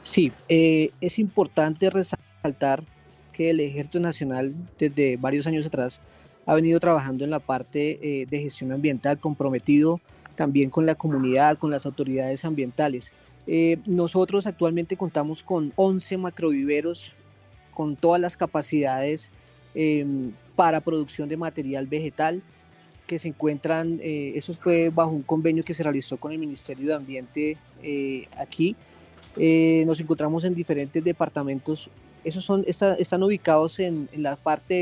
[0.03, 2.85] Sí, eh, es importante resaltar
[3.33, 6.01] que el Ejército Nacional desde varios años atrás
[6.47, 10.01] ha venido trabajando en la parte eh, de gestión ambiental, comprometido
[10.35, 13.13] también con la comunidad, con las autoridades ambientales.
[13.51, 17.13] Eh, nosotros actualmente contamos con 11 macroviveros
[17.73, 19.31] con todas las capacidades
[19.75, 22.43] em, para producción de material vegetal
[23.07, 26.89] que se encuentran, eh, eso fue bajo un convenio que se realizó con el Ministerio
[26.89, 28.77] de Ambiente eh, aquí.
[29.87, 31.89] nos encontramos en diferentes departamentos.
[32.25, 34.75] Esos son, están ubicados en, en, la parte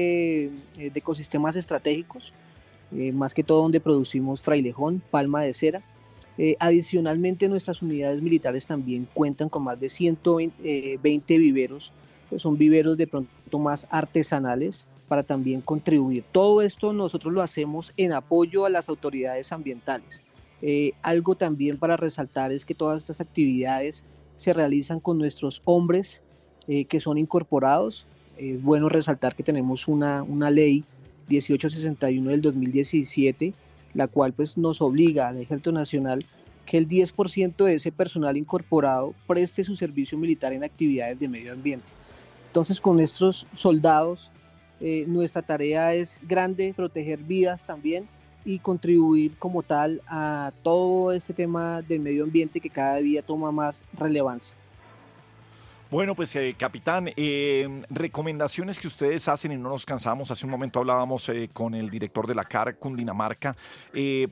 [0.77, 2.33] de ecosistemas estratégicos,
[3.13, 5.83] más que todo donde producimos frailejón, palma de cera
[6.39, 11.93] eh, adicionalmente, nuestras unidades militares también cuentan con más de 120 eh, viveros,
[12.29, 16.25] pues son viveros de pronto más artesanales para también contribuir.
[16.33, 20.23] Todo esto nosotros lo hacemos en apoyo a las autoridades ambientales.
[20.63, 24.05] Eh, algo también para resaltar es que todas estas actividades
[24.37, 26.21] se realizan con nuestros hombres
[26.67, 28.09] que son incorporados.
[28.37, 30.85] Es bueno resaltar que tenemos una, una ley
[31.29, 33.55] 1861 del 2017
[33.97, 36.25] la cual pues nos obliga al Ejército Nacional
[36.67, 41.53] que el 10% de ese personal incorporado preste su servicio militar en actividades de medio
[41.53, 41.87] ambiente.
[42.49, 44.31] Entonces con estos soldados
[44.81, 48.07] eh, nuestra tarea es grande, proteger vidas también
[48.45, 53.51] y contribuir como tal a todo este tema del medio ambiente que cada día toma
[53.51, 54.55] más relevancia.
[55.89, 60.33] Bueno, pues eh, capitán, eh, recomendaciones que ustedes hacen y no nos cansamos.
[60.33, 63.55] Hace un momento hablábamos eh, con el director de la CAR Cundinamarca,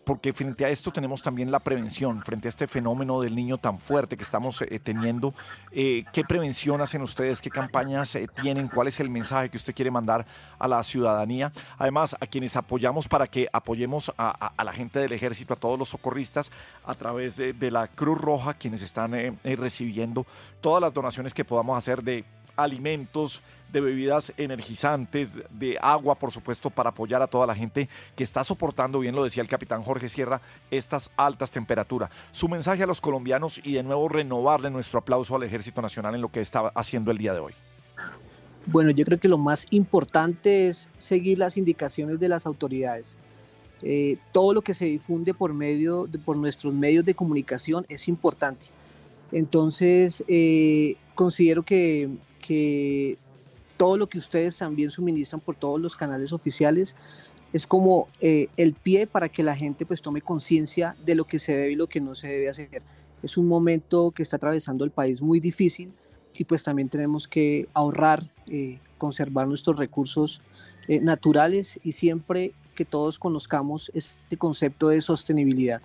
[0.02, 3.78] porque frente a esto tenemos también la prevención, frente a este fenómeno del niño tan
[3.78, 5.32] fuerte que estamos teniendo.
[5.70, 7.40] ¿Qué prevención hacen ustedes?
[7.40, 8.66] ¿Qué campañas tienen?
[8.66, 10.26] ¿Cuál es el mensaje que usted quiere mandar
[10.58, 11.52] a la ciudadanía?
[11.78, 15.88] Además, a quienes apoyamos para que apoyemos a, la gente del ejército, a todos los
[15.88, 16.50] socorristas,
[16.84, 19.12] a través de, de la Cruz Roja, quienes están
[19.44, 20.26] recibiendo
[20.60, 22.24] todas las donaciones que podamos hacer de
[22.56, 28.22] alimentos, de bebidas energizantes, de agua, por supuesto, para apoyar a toda la gente que
[28.22, 32.10] está soportando, bien lo decía el capitán Jorge Sierra, estas altas temperaturas.
[32.30, 36.20] Su mensaje a los colombianos y de nuevo renovarle nuestro aplauso al Ejército Nacional en
[36.20, 37.54] lo que está haciendo el día de hoy.
[38.66, 43.18] Bueno, yo creo que lo más importante es seguir las indicaciones de las autoridades.
[43.82, 48.08] Eh, todo lo que se difunde por medio de, por nuestros medios de comunicación es
[48.08, 48.66] importante.
[49.32, 52.08] Entonces, eh, considero que,
[53.76, 56.94] todo lo que ustedes también suministran por todos los canales oficiales
[57.52, 61.38] es como eh, el pie para que la gente pues tome conciencia de lo que
[61.38, 62.82] se debe y lo que no se debe hacer.
[63.22, 65.92] Es un momento que está atravesando el país muy difícil
[66.36, 70.40] y pues también tenemos que ahorrar, eh, conservar nuestros recursos
[70.86, 75.80] naturales y siempre que todos conozcamos este concepto de sostenibilidad.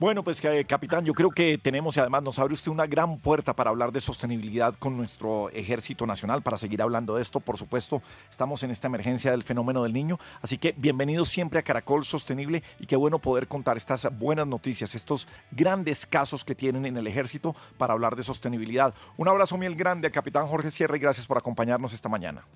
[0.00, 3.18] Bueno, pues eh, capitán, yo creo que tenemos y además nos abre usted una gran
[3.18, 7.38] puerta para hablar de sostenibilidad con nuestro ejército nacional, para seguir hablando de esto.
[7.38, 11.62] Por supuesto, estamos en esta emergencia del fenómeno del niño, así que bienvenido siempre a
[11.62, 16.86] Caracol Sostenible y qué bueno poder contar estas buenas noticias, estos grandes casos que tienen
[16.86, 18.94] en el ejército para hablar de sostenibilidad.
[19.18, 22.46] Un abrazo miel grande a capitán Jorge Sierra y gracias por acompañarnos esta mañana.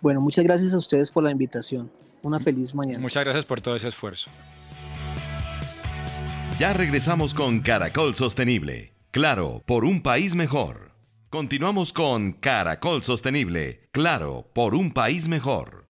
[0.00, 1.90] Bueno, muchas gracias a ustedes por la invitación.
[2.22, 3.00] Una feliz mañana.
[3.00, 4.30] Muchas gracias por todo ese esfuerzo.
[6.58, 8.92] Ya regresamos con Caracol Sostenible.
[9.10, 10.92] Claro, por un país mejor.
[11.30, 13.88] Continuamos con Caracol Sostenible.
[13.90, 15.86] Claro, por un país mejor.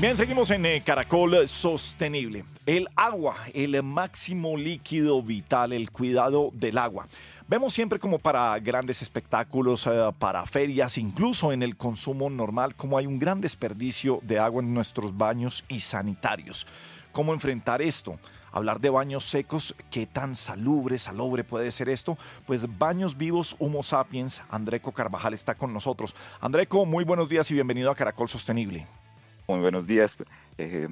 [0.00, 2.44] Bien, seguimos en eh, Caracol Sostenible.
[2.66, 7.06] El agua, el máximo líquido vital, el cuidado del agua.
[7.46, 12.96] Vemos siempre como para grandes espectáculos, eh, para ferias, incluso en el consumo normal, como
[12.96, 16.66] hay un gran desperdicio de agua en nuestros baños y sanitarios.
[17.12, 18.18] ¿Cómo enfrentar esto?
[18.50, 22.16] Hablar de baños secos, ¿qué tan salubre, salobre puede ser esto?
[22.46, 26.14] Pues Baños Vivos Humo Sapiens, Andreco Carvajal está con nosotros.
[26.40, 28.86] Andreco, muy buenos días y bienvenido a Caracol Sostenible.
[29.46, 30.16] Muy buenos días.
[30.56, 30.88] Eh,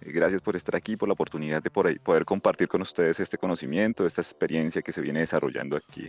[0.00, 4.20] gracias por estar aquí, por la oportunidad de poder compartir con ustedes este conocimiento, esta
[4.20, 6.08] experiencia que se viene desarrollando aquí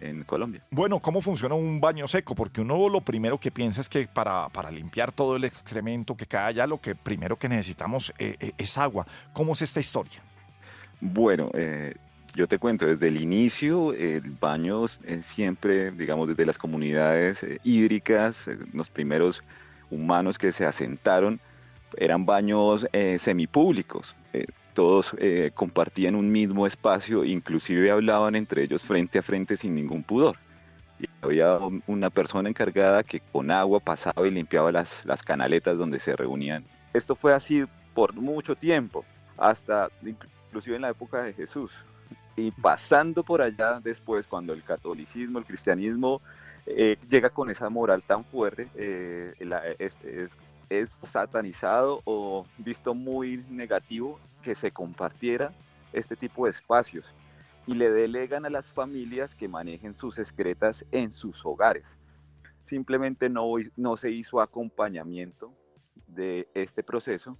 [0.00, 0.62] en Colombia.
[0.70, 2.34] Bueno, ¿cómo funciona un baño seco?
[2.34, 6.26] Porque uno lo primero que piensa es que para, para limpiar todo el excremento que
[6.26, 9.06] cae allá, lo que primero que necesitamos eh, eh, es agua.
[9.32, 10.22] ¿Cómo es esta historia?
[11.00, 11.50] Bueno,
[12.34, 18.88] yo te cuento, desde el inicio, el baño siempre, digamos, desde las comunidades hídricas, los
[18.88, 19.42] primeros
[19.90, 21.40] humanos que se asentaron
[21.98, 24.16] eran baños eh, semipúblicos.
[24.32, 29.74] Eh, todos eh, compartían un mismo espacio, inclusive hablaban entre ellos frente a frente sin
[29.74, 30.36] ningún pudor.
[30.98, 35.98] Y había una persona encargada que con agua pasaba y limpiaba las, las canaletas donde
[35.98, 36.64] se reunían.
[36.92, 39.04] Esto fue así por mucho tiempo,
[39.36, 41.72] hasta inclusive en la época de Jesús.
[42.36, 46.20] Y pasando por allá después, cuando el catolicismo, el cristianismo
[46.66, 49.32] eh, llega con esa moral tan fuerte, eh,
[49.78, 49.96] es,
[50.68, 55.52] es, satanizado o visto muy negativo que se compartiera
[55.92, 57.12] este tipo de espacios
[57.66, 61.98] y le delegan a las familias que manejen sus excretas en sus hogares.
[62.64, 65.52] Simplemente no, no se hizo acompañamiento
[66.06, 67.36] de este proceso,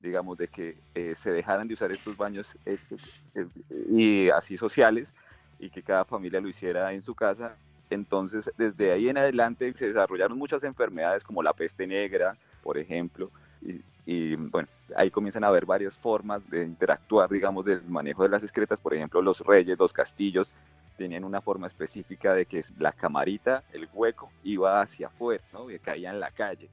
[0.00, 2.56] digamos, de que eh, se dejaran de usar estos baños
[3.90, 5.12] y así sociales
[5.58, 7.56] y que cada familia lo hiciera en su casa
[7.90, 12.36] entonces, desde ahí en adelante se desarrollaron muchas enfermedades como la peste negra,
[12.66, 13.30] por ejemplo,
[14.04, 18.42] y, bueno, ahí comienzan a haber varias formas de interactuar, digamos, del manejo de las
[18.42, 18.80] excretas.
[18.80, 20.52] Por ejemplo, los reyes, los castillos,
[20.98, 25.70] tenían una forma específica de que la camarita, el hueco, iba hacia afuera, ¿no?
[25.70, 26.68] Y caía en la calle.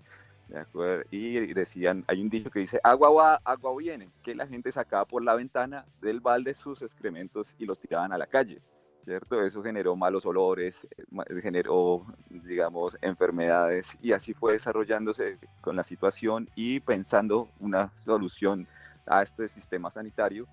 [1.11, 5.05] Y decían, hay un dicho que dice, agua va, agua viene, que la gente sacaba
[5.05, 8.59] por la ventana del balde sus excrementos y los tiraban a la calle.
[9.03, 9.43] ¿Cierto?
[9.43, 16.49] Eso generó malos olores, eh, generó, digamos, enfermedades y así fue desarrollándose con la situación
[16.55, 18.67] y pensando una solución
[19.05, 20.47] a este sistema sanitario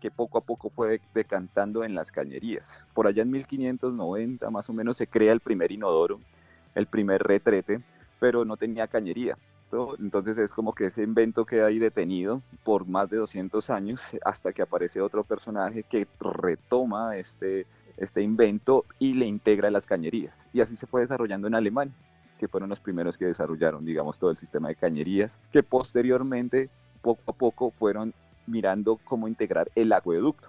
[0.00, 2.66] que poco a poco fue decantando en las cañerías.
[2.92, 6.20] Por allá en 1590 más o menos se crea el primer inodoro,
[6.74, 7.80] el primer retrete,
[8.18, 9.38] pero no tenía cañería.
[9.98, 14.52] Entonces es como que ese invento queda ahí detenido por más de 200 años hasta
[14.52, 20.34] que aparece otro personaje que retoma este, este invento y le integra las cañerías.
[20.52, 21.94] Y así se fue desarrollando en Alemania,
[22.38, 26.68] que fueron los primeros que desarrollaron, digamos, todo el sistema de cañerías, que posteriormente,
[27.00, 28.12] poco a poco, fueron
[28.46, 30.48] mirando cómo integrar el acueducto.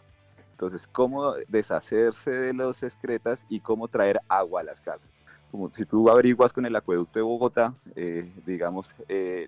[0.51, 5.12] Entonces, cómo deshacerse de los excretas y cómo traer agua a las casas
[5.53, 9.47] como si tú averiguas con el acueducto de Bogotá, eh, digamos, eh,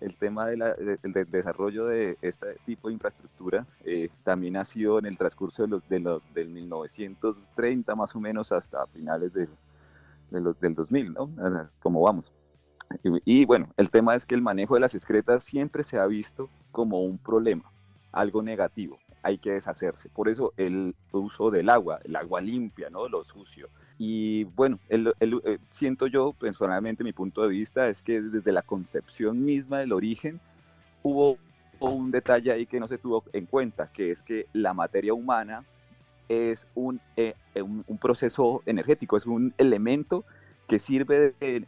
[0.00, 0.74] el tema del
[1.30, 5.88] desarrollo de este tipo de infraestructura eh, también ha sido en el transcurso de los,
[5.88, 9.46] de los, del 1930 más o menos hasta finales de
[10.32, 11.30] los, del 2000, ¿no?
[11.80, 12.32] Como vamos.
[13.04, 16.06] Y, y, bueno, el tema es que el manejo de las excretas siempre se ha
[16.08, 17.70] visto como un problema,
[18.10, 20.08] algo negativo, hay que deshacerse.
[20.10, 23.08] Por eso el uso del agua, el agua limpia, ¿no?
[23.08, 23.68] Lo sucio.
[23.98, 28.62] Y bueno, el, eh, siento yo personalmente, mi punto de vista es que desde la
[28.62, 30.40] concepción misma del origen
[31.02, 31.38] hubo
[31.80, 35.64] un detalle ahí que no se tuvo en cuenta, que es que la materia humana
[36.28, 40.24] es un, eh, un, proceso energético, es un elemento
[40.68, 41.66] que sirve de,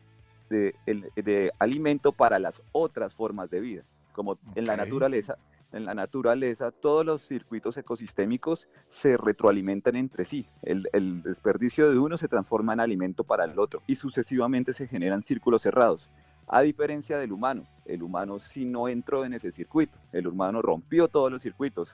[0.51, 3.83] de, alimento para las otras formas de vida.
[4.13, 5.37] Como en la naturaleza,
[5.77, 10.47] en la naturaleza todos los circuitos ecosistémicos se retroalimentan entre sí.
[10.63, 14.89] El, el, desperdicio de uno se transforma en alimento para el otro y sucesivamente se
[14.89, 16.09] generan círculos cerrados.
[16.49, 21.09] A diferencia del humano, el humano sí no entró en ese circuito, el humano rompió
[21.09, 21.93] todos los circuitos,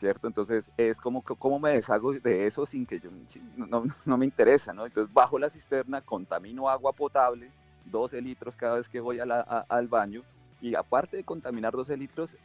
[0.00, 0.26] ¿cierto?
[0.26, 3.10] Entonces es como, ¿cómo me deshago de eso sin que yo,
[3.56, 4.86] no, no, me interesa, ¿no?
[4.86, 7.50] Entonces bajo la cisterna, contamino agua potable,
[7.84, 10.22] 12 litros cada vez que voy a la, al baño,
[10.60, 12.36] y aparte de contaminar 12 litros,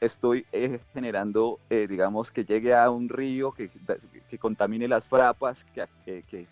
[0.00, 3.70] estoy eh, generando, eh, digamos, que llegue a un río, que,
[4.28, 6.46] que contamine las frapas, que, que,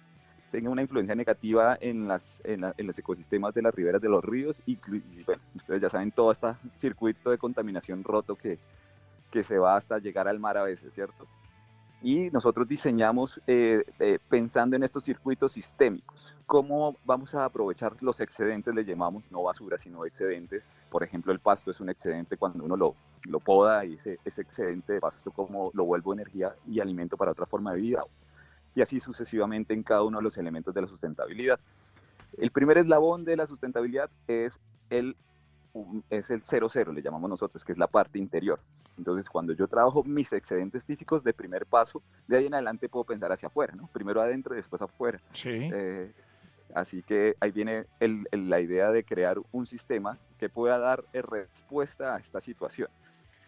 [0.51, 4.61] tenga una influencia negativa en, las, en, los ecosistemas de las riberas de los ríos.
[4.67, 4.79] Y,
[5.55, 6.49] ustedes ya saben todo este
[6.81, 8.59] circuito de contaminación roto que,
[9.31, 11.27] que se va hasta llegar al mar a veces, ¿cierto?
[12.03, 13.85] Y nosotros diseñamos eh,
[14.29, 16.35] pensando en estos circuitos sistémicos.
[16.47, 20.65] ¿Cómo vamos a aprovechar los excedentes, le llamamos, no basura, sino excedentes?
[20.91, 24.43] Por ejemplo, el pasto es un excedente cuando uno lo, lo poda y ese, ese
[24.43, 28.05] excedente de pasto como lo vuelvo energía y alimento para otra forma de vida.
[28.75, 31.59] Y así sucesivamente en cada uno de los elementos de la sustentabilidad.
[32.37, 34.59] El primer eslabón de la sustentabilidad es
[34.91, 35.17] el,
[36.11, 38.61] es el 00, le llamamos nosotros, que es la parte interior.
[38.97, 43.05] Entonces, cuando yo trabajo mis excedentes físicos de primer paso, de ahí en adelante puedo
[43.05, 43.89] pensar hacia afuera, ¿no?
[43.93, 45.21] Primero adentro y después afuera.
[45.33, 45.71] Sí.
[45.73, 46.13] Eh,
[46.75, 47.87] Así que ahí viene
[48.33, 52.89] la idea de crear un sistema que pueda dar respuesta a esta situación.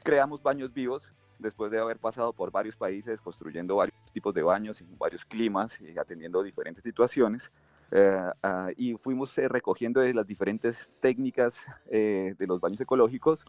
[0.03, 1.07] Creamos baños vivos
[1.39, 5.79] después de haber pasado por varios países, construyendo varios tipos de baños en varios climas
[5.81, 7.51] y atendiendo diferentes situaciones.
[7.93, 11.55] Eh, ah, y fuimos eh, recogiendo de las diferentes técnicas
[11.91, 13.45] eh, de los baños ecológicos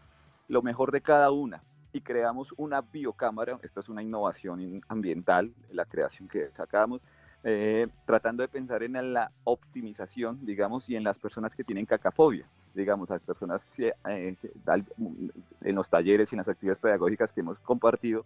[0.48, 3.58] lo mejor de cada una y creamos una biocámara.
[3.62, 7.00] Esta es una innovación ambiental, la creación que sacamos
[7.44, 12.46] eh, tratando de pensar en la optimización, digamos, y en las personas que tienen cacafobia,
[12.72, 18.24] digamos, las personas eh, en los talleres y en las actividades pedagógicas que hemos compartido,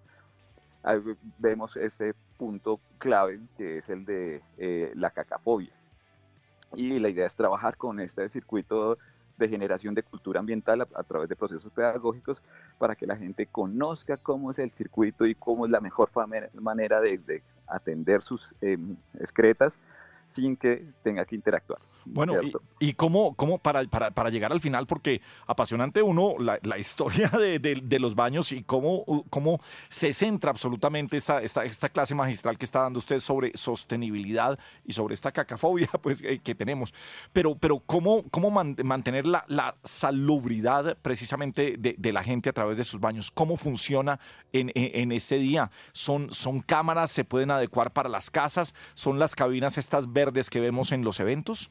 [1.39, 5.73] vemos este punto clave que es el de eh, la cacafobia.
[6.75, 8.99] Y la idea es trabajar con este circuito
[9.39, 12.41] de generación de cultura ambiental a, través de procesos pedagógicos
[12.79, 16.11] para que la gente conozca cómo es el circuito y cómo es la mejor
[16.55, 19.75] manera de, de atender sus em, excretas
[20.37, 21.81] sin que tenga que interactuar.
[22.05, 22.35] Bueno,
[22.79, 27.29] y, cómo, cómo para, para, para, llegar al final, porque apasionante uno la, la historia
[27.29, 32.59] de, de, los baños y cómo, cómo se centra absolutamente esta, esta, esta, clase magistral
[32.59, 36.95] que está dando usted sobre sostenibilidad y sobre esta cacafobia pues, eh, que tenemos.
[37.33, 42.79] Pero, pero cómo, cómo mantener la, la, salubridad precisamente de, de, la gente a través
[42.79, 44.21] de sus baños, cómo funciona
[44.53, 45.71] en, en, en este día.
[45.93, 47.11] ¿Son, ¿Son cámaras?
[47.11, 48.75] ¿Se pueden adecuar para las casas?
[48.95, 51.71] ¿Son las cabinas estas verdes que vemos en los eventos?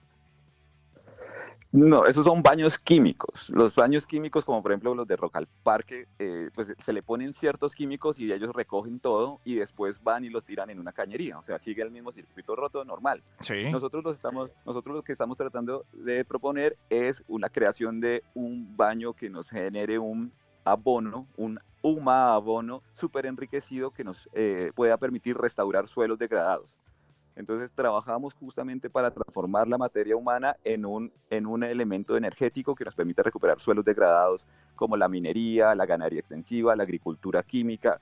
[1.75, 3.49] No, esos son baños químicos.
[3.49, 7.03] Los baños químicos, como por ejemplo los de Rock al Parque, eh, pues se le
[7.03, 10.93] ponen ciertos químicos y ellos recogen todo y después van y los tiran en una
[10.93, 11.37] cañería.
[11.37, 13.21] O sea, sigue el mismo circuito roto normal.
[13.41, 13.69] Sí.
[13.71, 18.77] Nosotros, los estamos, nosotros lo que estamos tratando de proponer es una creación de un
[18.77, 20.31] baño que nos genere un
[20.63, 26.69] abono, un huma abono súper enriquecido que nos eh, pueda permitir restaurar suelos degradados.
[27.36, 32.86] Entonces trabajamos justamente para transformar la materia humana en un, en un elemento energético que
[32.86, 34.45] nos permita recuperar suelos degradados
[34.76, 38.00] como la minería, la ganadería extensiva, la agricultura química.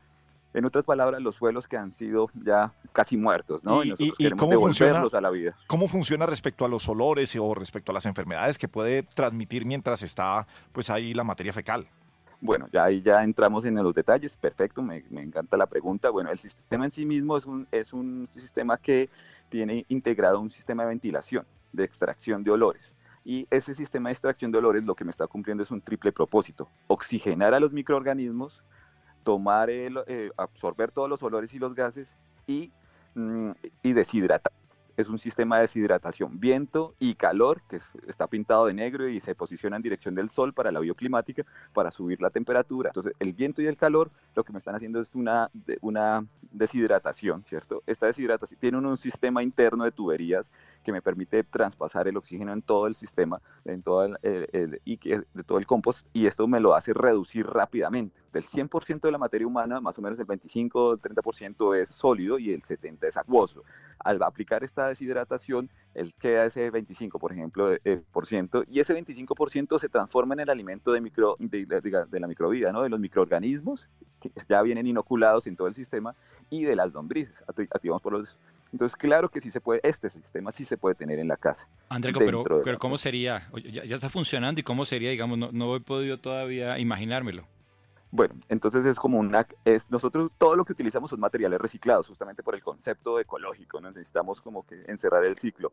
[0.53, 3.83] En otras palabras, los suelos que han sido ya casi muertos, ¿no?
[3.83, 5.55] ¿Y, y, cómo funciona, a la vida.
[5.65, 10.03] ¿Cómo funciona respecto a los olores o respecto a las enfermedades que puede transmitir mientras
[10.03, 11.87] está pues ahí la materia fecal?
[12.43, 16.09] Bueno, ya ahí ya entramos en los detalles, perfecto, me, encanta la pregunta.
[16.09, 19.09] Bueno, el sistema en sí mismo es un, es un sistema que
[19.47, 22.93] tiene integrado un sistema de ventilación, de extracción de olores.
[23.23, 26.11] Y ese sistema de extracción de olores lo que me está cumpliendo es un triple
[26.11, 28.61] propósito, oxigenar a los microorganismos,
[29.23, 32.11] tomar el, eh, absorber todos los olores y los gases
[32.45, 32.73] y,
[33.15, 33.51] mm,
[33.83, 34.51] y deshidratar.
[34.97, 39.35] Es un sistema de deshidratación, viento y calor, que está pintado de negro y se
[39.35, 42.89] posiciona en dirección del sol para la bioclimática, para subir la temperatura.
[42.89, 45.49] Entonces, el viento y el calor lo que me están haciendo es una,
[45.81, 47.83] una deshidratación, ¿cierto?
[47.87, 50.45] Esta deshidratación tiene un sistema interno de tuberías
[50.83, 55.43] que me permite traspasar el oxígeno en todo el sistema, en todo el, y de
[55.45, 58.21] todo el compost, y esto me lo hace reducir rápidamente.
[58.31, 62.63] Del 100% de la materia humana, más o menos el 25-30% es sólido y el
[62.63, 63.63] 70% es acuoso.
[63.99, 67.69] Al aplicar esta deshidratación, él queda ese 25%, por ejemplo,
[68.11, 72.27] por ciento, y ese 25% se transforma en el alimento de, micro, de, de la
[72.27, 72.81] microvida, ¿no?
[72.81, 73.87] de los microorganismos
[74.19, 76.15] que ya vienen inoculados en todo el sistema
[76.49, 78.37] y de las lombrices, activamos por los
[78.73, 81.67] entonces, claro que sí se puede, este sistema sí se puede tener en la casa.
[81.89, 83.47] Andreco, pero, pero ¿cómo sería?
[83.71, 87.43] Ya, ya, está funcionando y cómo sería, digamos, no, no he podido todavía imaginármelo.
[88.09, 92.41] Bueno, entonces es como una, es, nosotros todo lo que utilizamos son materiales reciclados, justamente
[92.41, 93.91] por el concepto ecológico, ¿no?
[93.91, 95.71] necesitamos como que encerrar el ciclo.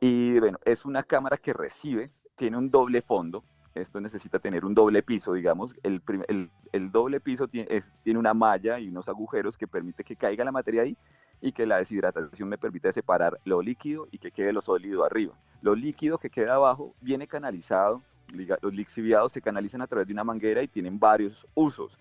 [0.00, 3.42] Y bueno, es una cámara que recibe, tiene un doble fondo,
[3.74, 8.34] esto necesita tener un doble piso, digamos, el, el, el doble piso tiene, tiene una
[8.34, 10.96] malla y unos agujeros que permite que caiga la materia ahí
[11.40, 15.34] y que la deshidratación me permite separar lo líquido y que quede lo sólido arriba.
[15.62, 20.24] Lo líquido que queda abajo viene canalizado, los lixiviados se canalizan a través de una
[20.24, 21.98] manguera y tienen varios usos.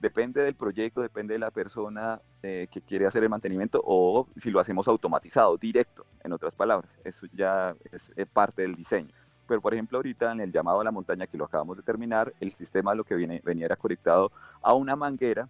[0.00, 4.50] Depende del proyecto, depende de la persona eh, que quiere hacer el mantenimiento o si
[4.50, 6.90] lo hacemos automatizado, directo, en otras palabras.
[7.04, 9.10] Eso ya es, parte del diseño.
[9.46, 12.32] Pero por ejemplo ahorita en el llamado a la montaña que lo acabamos de terminar,
[12.40, 15.48] el sistema lo que viene, venía era conectado a una manguera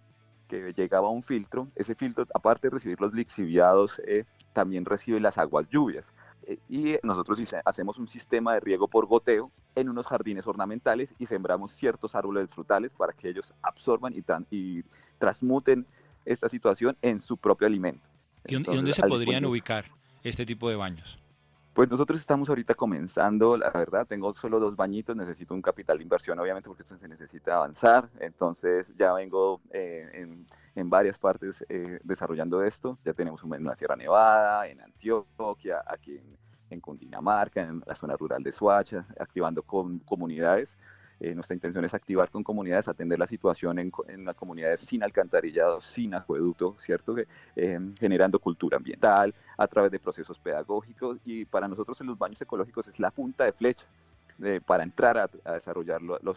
[0.51, 1.69] que llegaba a un filtro.
[1.75, 6.05] Ese filtro, aparte de recibir los lixiviados, eh, también recibe las aguas lluvias.
[6.43, 11.25] Eh, y nosotros hacemos un sistema de riego por goteo en unos jardines ornamentales y
[11.25, 14.23] sembramos ciertos árboles frutales para que ellos absorban y,
[14.53, 14.83] y
[15.19, 15.85] transmuten
[16.25, 18.05] esta situación en su propio alimento.
[18.45, 19.85] ¿Y dónde se podrían ubicar
[20.23, 21.20] este tipo de baños?
[21.73, 26.03] Pues nosotros estamos ahorita comenzando, la verdad, tengo solo dos bañitos, necesito un capital de
[26.03, 28.09] inversión, obviamente, porque se necesita avanzar.
[28.19, 30.27] Entonces ya vengo eh,
[30.75, 32.97] en, varias partes eh, desarrollando esto.
[33.05, 36.37] Ya tenemos en la Sierra Nevada, en Antioquia, aquí en,
[36.71, 40.77] en Cundinamarca, en la zona rural de Suacha, activando con comunidades.
[41.23, 45.03] Eh, nuestra intención es activar con comunidades, atender la situación en, en las comunidades sin
[45.03, 47.15] alcantarillado, sin acueducto, ¿cierto?
[47.55, 52.41] Eh, generando cultura ambiental a través de procesos pedagógicos y para nosotros en los baños
[52.41, 53.85] ecológicos es la punta de flecha.
[54.65, 56.33] para entrar a, desarrollar lo, lo,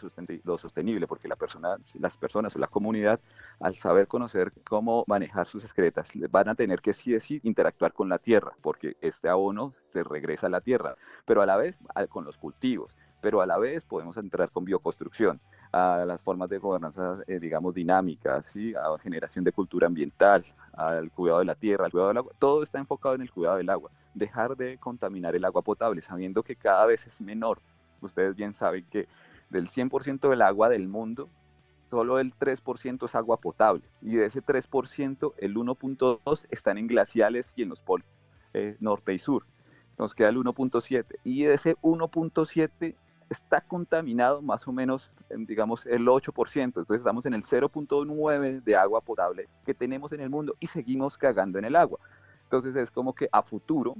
[0.59, 3.19] sostenible, porque la persona, las personas o la comunidad,
[3.61, 8.11] al saber conocer cómo manejar sus excretas, van a tener que sí sí interactuar con
[8.11, 11.75] la tierra, porque este abono se regresa a la tierra, pero a la vez
[12.11, 12.93] con los cultivos
[13.25, 15.41] pero a la vez podemos entrar con bioconstrucción
[15.73, 18.75] a las formas de gobernanza, eh, digamos, dinámicas, ¿sí?
[18.75, 20.45] a generación de cultura ambiental,
[20.75, 22.33] al cuidado de la tierra, al cuidado del agua.
[22.39, 23.91] Todo está enfocado en el cuidado del agua.
[24.13, 27.63] Dejar de contaminar el agua potable, sabiendo que cada vez es menor.
[28.03, 29.09] Ustedes bien saben que
[29.49, 31.31] del 100% del agua del mundo,
[31.89, 33.85] solo el 3% es agua potable.
[34.03, 38.07] Y de ese 3%, el 1.2 están en glaciales y en los polos
[38.53, 39.47] eh, norte y sur.
[39.99, 41.07] Nos queda el 1.7.
[41.25, 42.95] Y de ese 1.7,
[43.31, 46.63] está contaminado más o menos, digamos, el 8%.
[46.63, 51.17] Entonces estamos en el 0.9 de agua potable que tenemos en el mundo y seguimos
[51.17, 51.99] cagando en el agua.
[52.45, 53.97] Entonces es como que a futuro,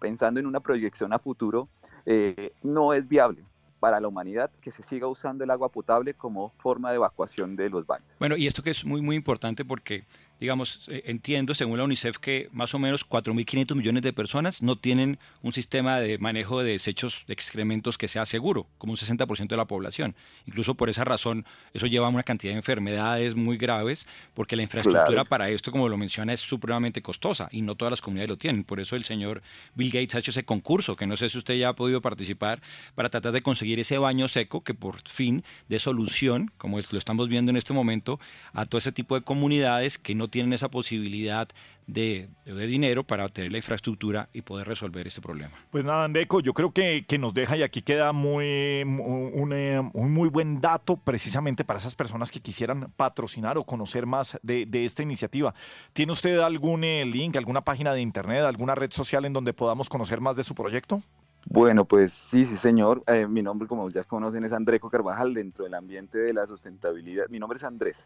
[0.00, 1.68] pensando en una proyección a futuro,
[2.06, 3.44] eh, no es viable
[3.82, 7.68] para la humanidad que se siga usando el agua potable como forma de evacuación de
[7.68, 8.06] los baños.
[8.20, 10.04] Bueno, y esto que es muy, muy importante porque
[10.42, 14.74] digamos, eh, entiendo según la UNICEF que más o menos 4.500 millones de personas no
[14.74, 19.46] tienen un sistema de manejo de desechos de excrementos que sea seguro, como un 60%
[19.46, 20.16] de la población.
[20.44, 24.64] Incluso por esa razón, eso lleva a una cantidad de enfermedades muy graves, porque la
[24.64, 28.36] infraestructura para esto, como lo menciona, es supremamente costosa y no todas las comunidades lo
[28.36, 28.64] tienen.
[28.64, 29.42] Por eso el señor
[29.76, 32.60] Bill Gates ha hecho ese concurso, que no sé si usted ya ha podido participar,
[32.96, 37.28] para tratar de conseguir ese baño seco que por fin dé solución, como lo estamos
[37.28, 38.18] viendo en este momento,
[38.52, 41.46] a todo ese tipo de comunidades que no tienen esa posibilidad
[41.86, 45.52] de, de, dinero para tener la infraestructura y poder resolver este problema.
[45.70, 49.90] Pues nada, Andeco, yo creo que, que nos deja y aquí queda muy, un, eh,
[49.92, 54.64] un, muy buen dato precisamente para esas personas que quisieran patrocinar o conocer más de,
[54.64, 55.54] de esta iniciativa.
[55.92, 59.88] ¿Tiene usted algún eh, link, alguna página de internet, alguna red social en donde podamos
[59.88, 61.02] conocer más de su proyecto?
[61.44, 63.02] Bueno, pues sí, sí, señor.
[63.06, 67.28] Eh, mi nombre, como ya conocen, es Andreco Carvajal dentro del ambiente de la sustentabilidad.
[67.28, 67.96] Mi nombre es Andrés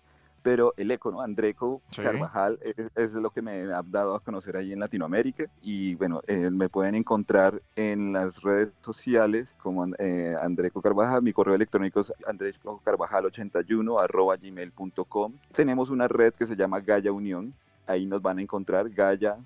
[0.43, 1.21] pero el eco, ¿no?
[1.21, 6.23] Andreco Carvajal es, lo que me ha dado a conocer ahí en Latinoamérica y bueno,
[6.27, 12.01] eh, me pueden encontrar en las redes sociales como eh, Andreco Carvajal, mi correo electrónico
[12.01, 15.35] es andrescocarvajal81 arroba gmail.com.
[15.55, 17.55] Tenemos una red que se llama Gaia Unión,
[17.87, 19.37] ahí nos van a encontrar Gaia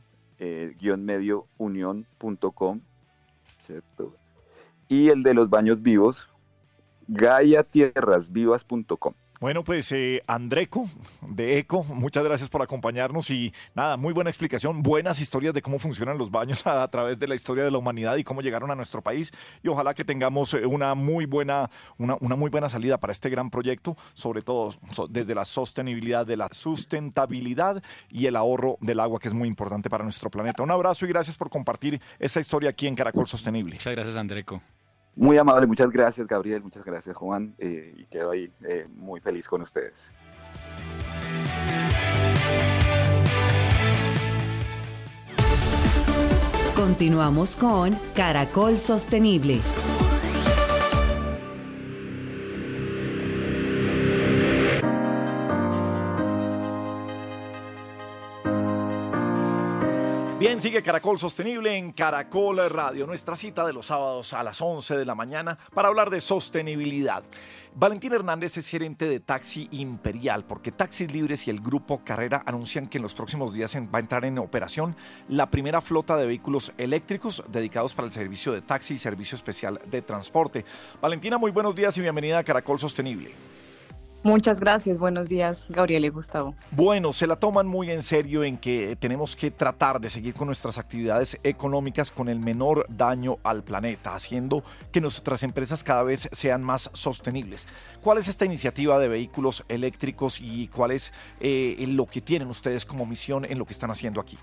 [0.42, 2.80] eh, guion medio unión.com,
[3.66, 4.14] ¿cierto?
[4.88, 6.26] Y el de los baños vivos,
[7.08, 9.12] gaiatierrasvivas.com.
[9.40, 10.86] Bueno, pues eh, Andreco
[11.22, 15.78] de ECO, muchas gracias por acompañarnos y nada, muy buena explicación, buenas historias de cómo
[15.78, 18.74] funcionan los baños a, través de la historia de la humanidad y cómo llegaron a
[18.74, 19.32] nuestro país
[19.62, 23.48] y ojalá que tengamos eh, una muy buena, una, muy buena salida para este gran
[23.48, 24.74] proyecto, sobre todo
[25.08, 29.88] desde la sostenibilidad, de la sustentabilidad y el ahorro del agua que es muy importante
[29.88, 30.62] para nuestro planeta.
[30.62, 33.76] Un abrazo y gracias por compartir esta historia aquí en Caracol Sostenible.
[33.76, 34.60] Muchas gracias Andreco.
[35.20, 39.46] Muy amable, muchas gracias Gabriel, muchas gracias Juan eh, y quedo ahí eh, muy feliz
[39.46, 40.10] con ustedes.
[46.74, 49.60] Continuamos con Caracol Sostenible.
[60.58, 65.06] Sigue Caracol Sostenible en Caracol Radio, nuestra cita de los sábados a las 11 de
[65.06, 67.22] la mañana para hablar de sostenibilidad.
[67.74, 72.88] Valentín Hernández es gerente de Taxi Imperial, porque Taxis Libres y el Grupo Carrera anuncian
[72.88, 74.96] que en los próximos días va a entrar en operación
[75.28, 79.80] la primera flota de vehículos eléctricos dedicados para el servicio de taxi y servicio especial
[79.86, 80.66] de transporte.
[81.00, 83.32] Valentina, muy buenos días y bienvenida a Caracol Sostenible.
[84.22, 86.54] Muchas gracias, buenos días, Gabriel y Gustavo.
[86.72, 90.46] Bueno, se la toman muy en serio en que tenemos que tratar de seguir con
[90.46, 94.62] nuestras actividades económicas con el menor daño al planeta, haciendo
[94.92, 97.66] que nuestras empresas cada vez sean más sostenibles.
[98.02, 102.84] ¿Cuál es esta iniciativa de vehículos eléctricos y cuál es eh, lo que tienen ustedes
[102.84, 104.36] como misión en lo que están haciendo aquí?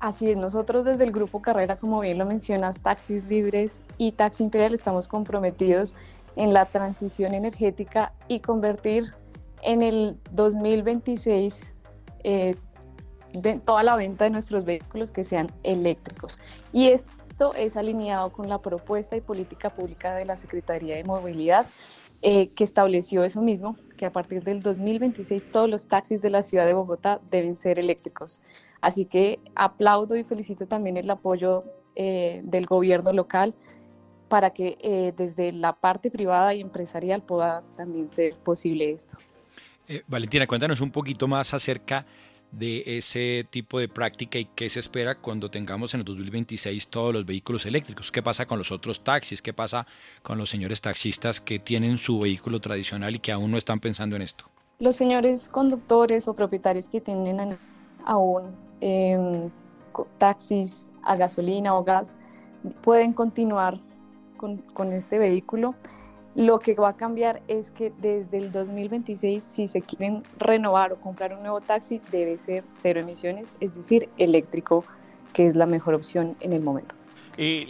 [0.00, 4.42] Así es, nosotros desde el Grupo Carrera, como bien lo mencionas, Taxis Libres y Taxi
[4.42, 5.96] Imperial estamos comprometidos
[6.36, 9.12] en la transición energética y convertir
[9.62, 11.72] en el 2026
[12.24, 12.56] eh,
[13.64, 16.38] toda la venta de nuestros vehículos que sean eléctricos.
[16.72, 21.66] Y esto es alineado con la propuesta y política pública de la Secretaría de Movilidad,
[22.22, 26.42] eh, que estableció eso mismo, que a partir del 2026 todos los taxis de la
[26.42, 28.40] ciudad de Bogotá deben ser eléctricos.
[28.80, 31.64] Así que aplaudo y felicito también el apoyo
[31.96, 33.54] eh, del gobierno local
[34.34, 39.16] para que eh, desde la parte privada y empresarial pueda también ser posible esto.
[39.86, 42.04] Eh, Valentina, cuéntanos un poquito más acerca
[42.50, 47.14] de ese tipo de práctica y qué se espera cuando tengamos en el 2026 todos
[47.14, 48.10] los vehículos eléctricos.
[48.10, 49.40] ¿Qué pasa con los otros taxis?
[49.40, 49.86] ¿Qué pasa
[50.24, 54.16] con los señores taxistas que tienen su vehículo tradicional y que aún no están pensando
[54.16, 54.46] en esto?
[54.80, 57.56] Los señores conductores o propietarios que tienen
[58.04, 59.48] aún em,
[60.18, 62.16] taxis a gasolina o gas
[62.82, 63.78] pueden continuar
[64.36, 65.74] con, este vehículo.
[66.34, 70.96] Lo que va a cambiar es que desde el 2026, si se quieren renovar o
[70.96, 74.84] comprar un nuevo taxi, debe ser cero emisiones, es decir, eléctrico,
[75.32, 76.94] que es la mejor opción en el momento.
[77.36, 77.66] Eh,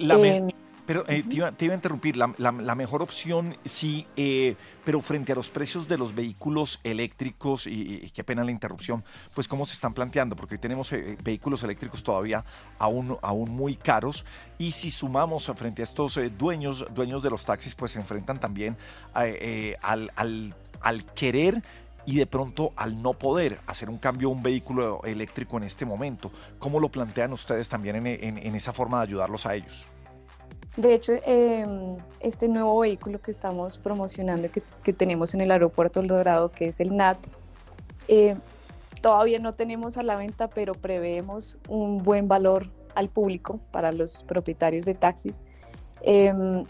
[0.86, 5.48] pero eh, te, iba, a interrumpir, la, mejor opción sí, eh, pero frente a los
[5.50, 9.02] precios de los vehículos eléctricos, y, qué pena la interrupción,
[9.34, 12.44] pues cómo se están planteando, porque hoy tenemos eh, vehículos eléctricos todavía
[12.78, 14.26] aún, aún muy caros,
[14.58, 18.76] y si sumamos frente a estos dueños, dueños de los taxis, pues se enfrentan también
[19.14, 20.12] al,
[20.80, 21.62] al, querer
[22.06, 25.86] y de pronto al no poder hacer un cambio a un vehículo eléctrico en este
[25.86, 26.30] momento.
[26.58, 29.86] ¿Cómo lo plantean ustedes también en esa forma de ayudarlos a ellos?
[30.76, 36.08] De hecho, em, este nuevo vehículo que estamos promocionando, que, tenemos en el aeropuerto El
[36.08, 37.18] Dorado, que es el NAT,
[38.08, 38.36] eh,
[39.00, 44.24] todavía no tenemos a la venta, pero preveemos un buen valor al público para los
[44.24, 45.42] propietarios de taxis.
[46.02, 46.64] Em,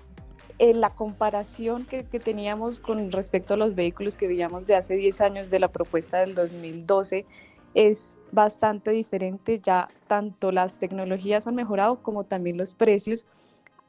[0.59, 4.97] en la comparación que, que, teníamos con respecto a los vehículos que veíamos de hace
[4.97, 7.25] 10 años de la propuesta del 2012
[7.73, 9.61] es bastante diferente.
[9.61, 13.27] Ya tanto las tecnologías han mejorado como también los precios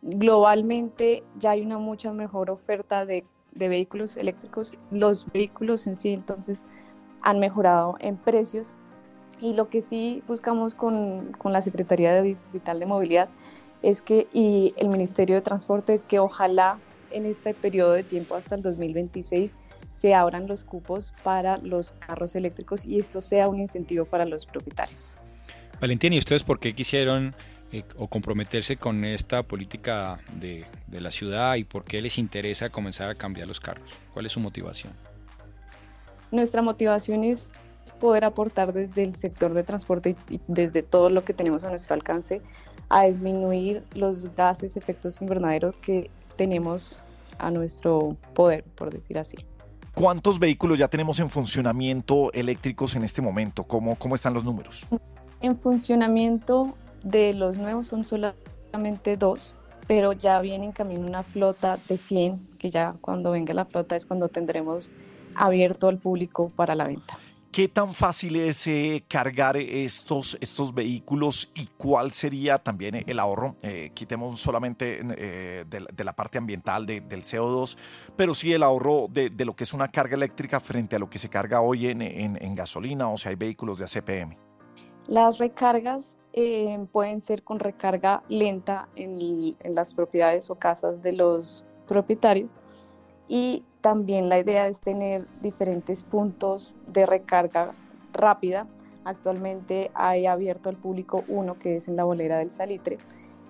[0.05, 4.77] globalmente ya hay una mucha mejor oferta de, vehículos eléctricos.
[4.91, 6.61] Los vehículos en sí entonces
[7.21, 8.73] han mejorado en precios
[9.41, 13.29] y lo que sí buscamos con, la Secretaría de Distrital de Movilidad
[13.81, 16.79] es que, y el Ministerio de Transporte, es que ojalá
[17.11, 19.57] en este periodo de tiempo hasta el 2026
[19.91, 24.45] se abran los cupos para los carros eléctricos y esto sea un incentivo para los
[24.45, 25.13] propietarios.
[25.79, 27.33] Valentina, ¿y ustedes por qué quisieron
[27.72, 33.09] eh, o comprometerse con esta política de, la ciudad y por qué les interesa comenzar
[33.09, 33.89] a cambiar los carros?
[34.13, 34.93] ¿Cuál es su motivación?
[36.32, 37.51] Nuestra motivación es
[37.99, 41.95] poder aportar desde el sector de transporte y desde todo lo que tenemos a nuestro
[41.95, 42.41] alcance
[42.89, 46.97] a disminuir los gases efectos invernaderos que tenemos
[47.39, 49.38] a nuestro poder, por decir así.
[49.93, 53.63] ¿Cuántos vehículos ya tenemos en funcionamiento eléctricos en este momento?
[53.63, 54.88] ¿Cómo, cómo están los números?
[55.41, 59.55] En funcionamiento de los nuevos son solamente dos,
[59.87, 63.95] pero ya viene en camino una flota de 100, que ya cuando venga la flota
[63.95, 64.91] es cuando tendremos
[65.35, 67.17] abierto al público para la venta.
[67.51, 73.55] ¿Qué tan fácil es eh, cargar estos, estos vehículos y cuál sería también el ahorro?
[73.61, 77.77] Eh, quitemos solamente eh, de, la parte ambiental del CO2,
[78.17, 81.17] pero sí el ahorro de, lo que es una carga eléctrica frente a lo que
[81.17, 84.44] se carga hoy en, gasolina o si hay vehículos de ACPM.
[85.07, 86.17] Las recargas
[86.91, 92.59] pueden ser con recarga lenta en, las propiedades o casas de los propietarios
[93.27, 97.71] y también la idea es tener diferentes puntos de recarga
[98.13, 98.67] rápida.
[99.05, 102.97] Actualmente hay abierto al público uno que es en la bolera del Salitre,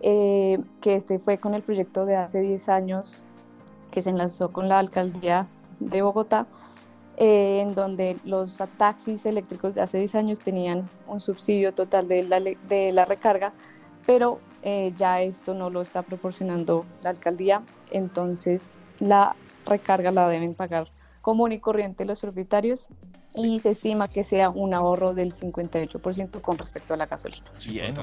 [0.02, 3.24] eh, que este fue con el proyecto de hace 10 años
[3.92, 5.48] que se lanzó con la alcaldía
[5.80, 6.48] de Bogotá,
[7.18, 12.24] eh, en donde los taxis eléctricos de hace 10 años tenían un subsidio total de
[12.24, 13.54] la, de la recarga,
[14.06, 19.36] pero eh, ya esto no lo está proporcionando la alcaldía, entonces la
[19.66, 20.90] recarga la deben pagar
[21.22, 22.88] común y corriente los propietarios
[23.36, 27.46] y se estima que sea un ahorro del 58% con respecto a la gasolina.
[27.66, 27.96] Bien,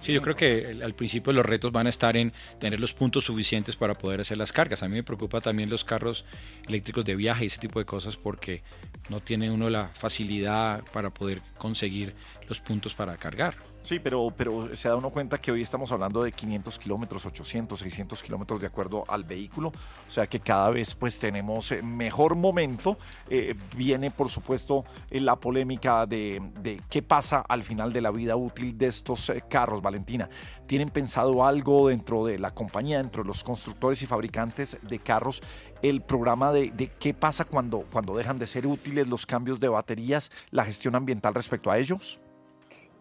[0.00, 3.24] sí, yo creo que al principio los retos van a estar en tener los puntos
[3.24, 4.82] suficientes para poder hacer las cargas.
[4.82, 6.24] A mí me preocupa también los carros
[6.66, 8.62] eléctricos de viaje y ese tipo de cosas porque
[9.08, 12.14] no tiene uno la facilidad para poder conseguir
[12.48, 13.54] los puntos para cargar.
[13.82, 17.76] Sí, pero, pero se da uno cuenta que hoy estamos hablando de 500 kilómetros, 800,
[17.80, 19.68] 600 kilómetros de acuerdo al vehículo.
[19.68, 22.96] O sea que cada vez pues tenemos eh, mejor momento.
[23.28, 28.12] Eh, viene por supuesto eh, la polémica de, de, qué pasa al final de la
[28.12, 30.30] vida útil de estos carros, Valentina.
[30.68, 35.42] ¿Tienen pensado algo dentro de la compañía, dentro de los constructores y fabricantes de carros,
[35.82, 39.68] el programa de, de qué pasa cuando, cuando dejan de ser útiles los cambios de
[39.68, 42.20] baterías, la gestión ambiental respecto a ellos?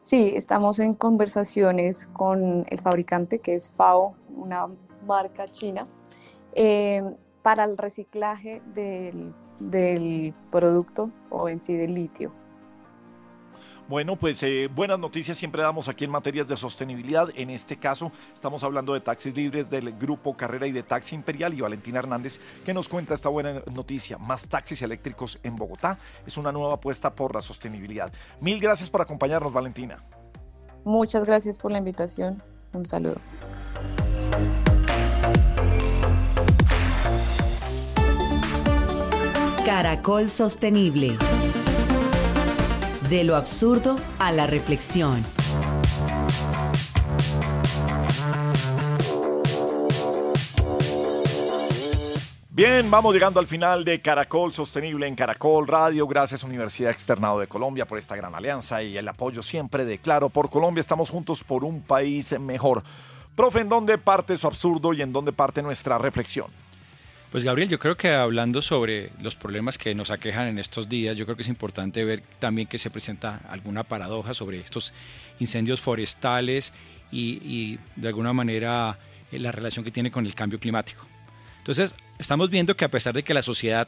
[0.01, 4.67] Sí, estamos en conversaciones con el fabricante que es FAO, una
[5.05, 5.87] marca china,
[6.53, 7.03] eh,
[7.43, 12.31] para el reciclaje del, del, producto o en sí del litio.
[13.87, 17.29] Bueno, pues eh, buenas noticias siempre damos aquí en materias de sostenibilidad.
[17.35, 21.53] En este caso estamos hablando de taxis libres del grupo Carrera y de Taxi Imperial
[21.53, 24.17] y Valentina Hernández que nos cuenta esta buena noticia.
[24.17, 28.11] Más taxis eléctricos en Bogotá es una nueva apuesta por la sostenibilidad.
[28.39, 29.97] Mil gracias por acompañarnos, Valentina.
[30.83, 32.41] Muchas gracias por la invitación.
[32.73, 33.17] Un saludo.
[39.65, 41.17] Caracol Sostenible.
[43.11, 45.21] De lo absurdo a la reflexión.
[52.51, 56.07] Bien, vamos llegando al final de Caracol Sostenible en Caracol Radio.
[56.07, 60.29] Gracias Universidad Externado de Colombia por esta gran alianza y el apoyo siempre de Claro
[60.29, 60.79] por Colombia.
[60.79, 62.81] Estamos juntos por un país mejor.
[63.35, 66.47] Profe, ¿en dónde parte su absurdo y en dónde parte nuestra reflexión?
[67.31, 71.15] Pues Gabriel, yo creo que hablando sobre los problemas que nos aquejan en estos días,
[71.15, 74.91] yo creo que es importante ver también que se presenta alguna paradoja sobre estos
[75.39, 76.73] incendios forestales
[77.09, 78.99] y, de alguna manera
[79.31, 81.05] eh, la relación que tiene con el cambio climático.
[81.59, 83.87] Entonces, estamos viendo que a pesar de que la sociedad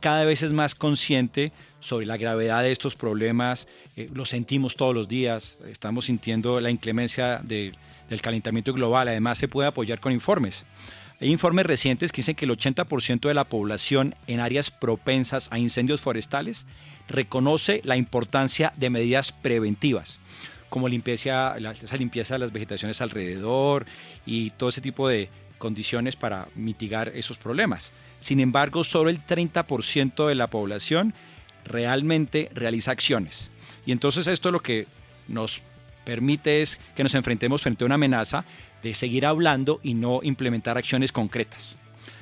[0.00, 4.94] cada vez es más consciente sobre la gravedad de estos problemas, eh, lo sentimos todos
[4.94, 7.72] los días, estamos sintiendo la inclemencia del
[8.20, 10.66] calentamiento global, además se puede apoyar con informes.
[11.22, 15.58] Hay informes recientes que dicen que el 80% de la población en áreas propensas a
[15.60, 16.66] incendios forestales
[17.06, 20.18] reconoce la importancia de medidas preventivas,
[20.68, 23.86] como limpieza, esa limpieza de las vegetaciones alrededor
[24.26, 27.92] y todo ese tipo de condiciones para mitigar esos problemas.
[28.18, 31.14] Sin embargo, solo el 30% de la población
[31.64, 33.48] realmente realiza acciones.
[33.86, 34.88] Y entonces esto lo que
[35.28, 35.62] nos
[36.04, 38.44] permite es que nos enfrentemos frente a una amenaza
[38.82, 41.76] de seguir hablando y no implementar acciones concretas.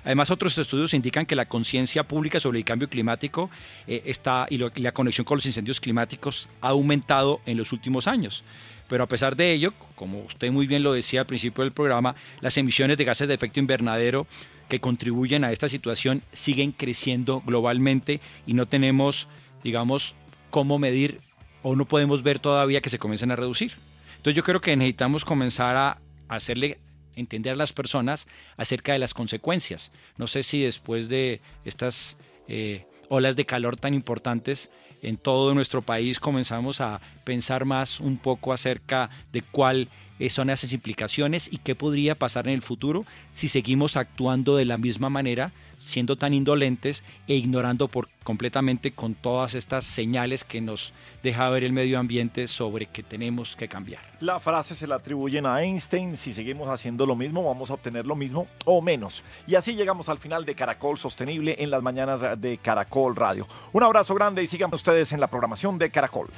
[0.04, 3.50] Además, otros estudios indican que la conciencia pública sobre el cambio climático
[3.86, 8.42] eh, está y, la conexión con los incendios climáticos ha aumentado en los últimos años.
[8.88, 12.14] Pero a pesar de ello, como usted muy bien lo decía al principio del programa,
[12.40, 14.26] las emisiones de gases de efecto invernadero
[14.68, 19.28] que contribuyen a esta situación siguen creciendo globalmente y no tenemos,
[19.62, 20.14] digamos,
[20.50, 21.20] cómo medir
[21.62, 23.72] o no podemos ver todavía que se comiencen a reducir.
[24.16, 25.98] Entonces yo creo que necesitamos comenzar a
[26.28, 26.78] hacerle
[27.16, 29.90] entender a las personas acerca de las consecuencias.
[30.16, 32.16] No sé si después de estas
[32.48, 34.70] eh, olas de calor tan importantes
[35.02, 39.88] en todo nuestro país comenzamos a pensar más un poco acerca de cuál
[40.28, 44.76] son esas implicaciones y qué podría pasar en el futuro si seguimos actuando de la
[44.76, 50.92] misma manera siendo tan indolentes e ignorando por completamente con todas estas señales que nos
[51.22, 54.02] deja ver el medio ambiente sobre que tenemos que cambiar.
[54.20, 58.06] La frase se la atribuyen a Einstein, si seguimos haciendo lo mismo vamos a obtener
[58.06, 59.24] lo mismo o menos.
[59.46, 63.48] Y así llegamos al final de Caracol Sostenible en las mañanas de Caracol Radio.
[63.72, 66.28] Un abrazo grande y sigan ustedes en la programación de Caracol.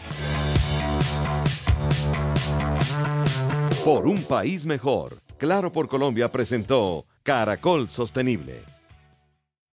[3.85, 8.63] Por un país mejor, Claro por Colombia presentó Caracol Sostenible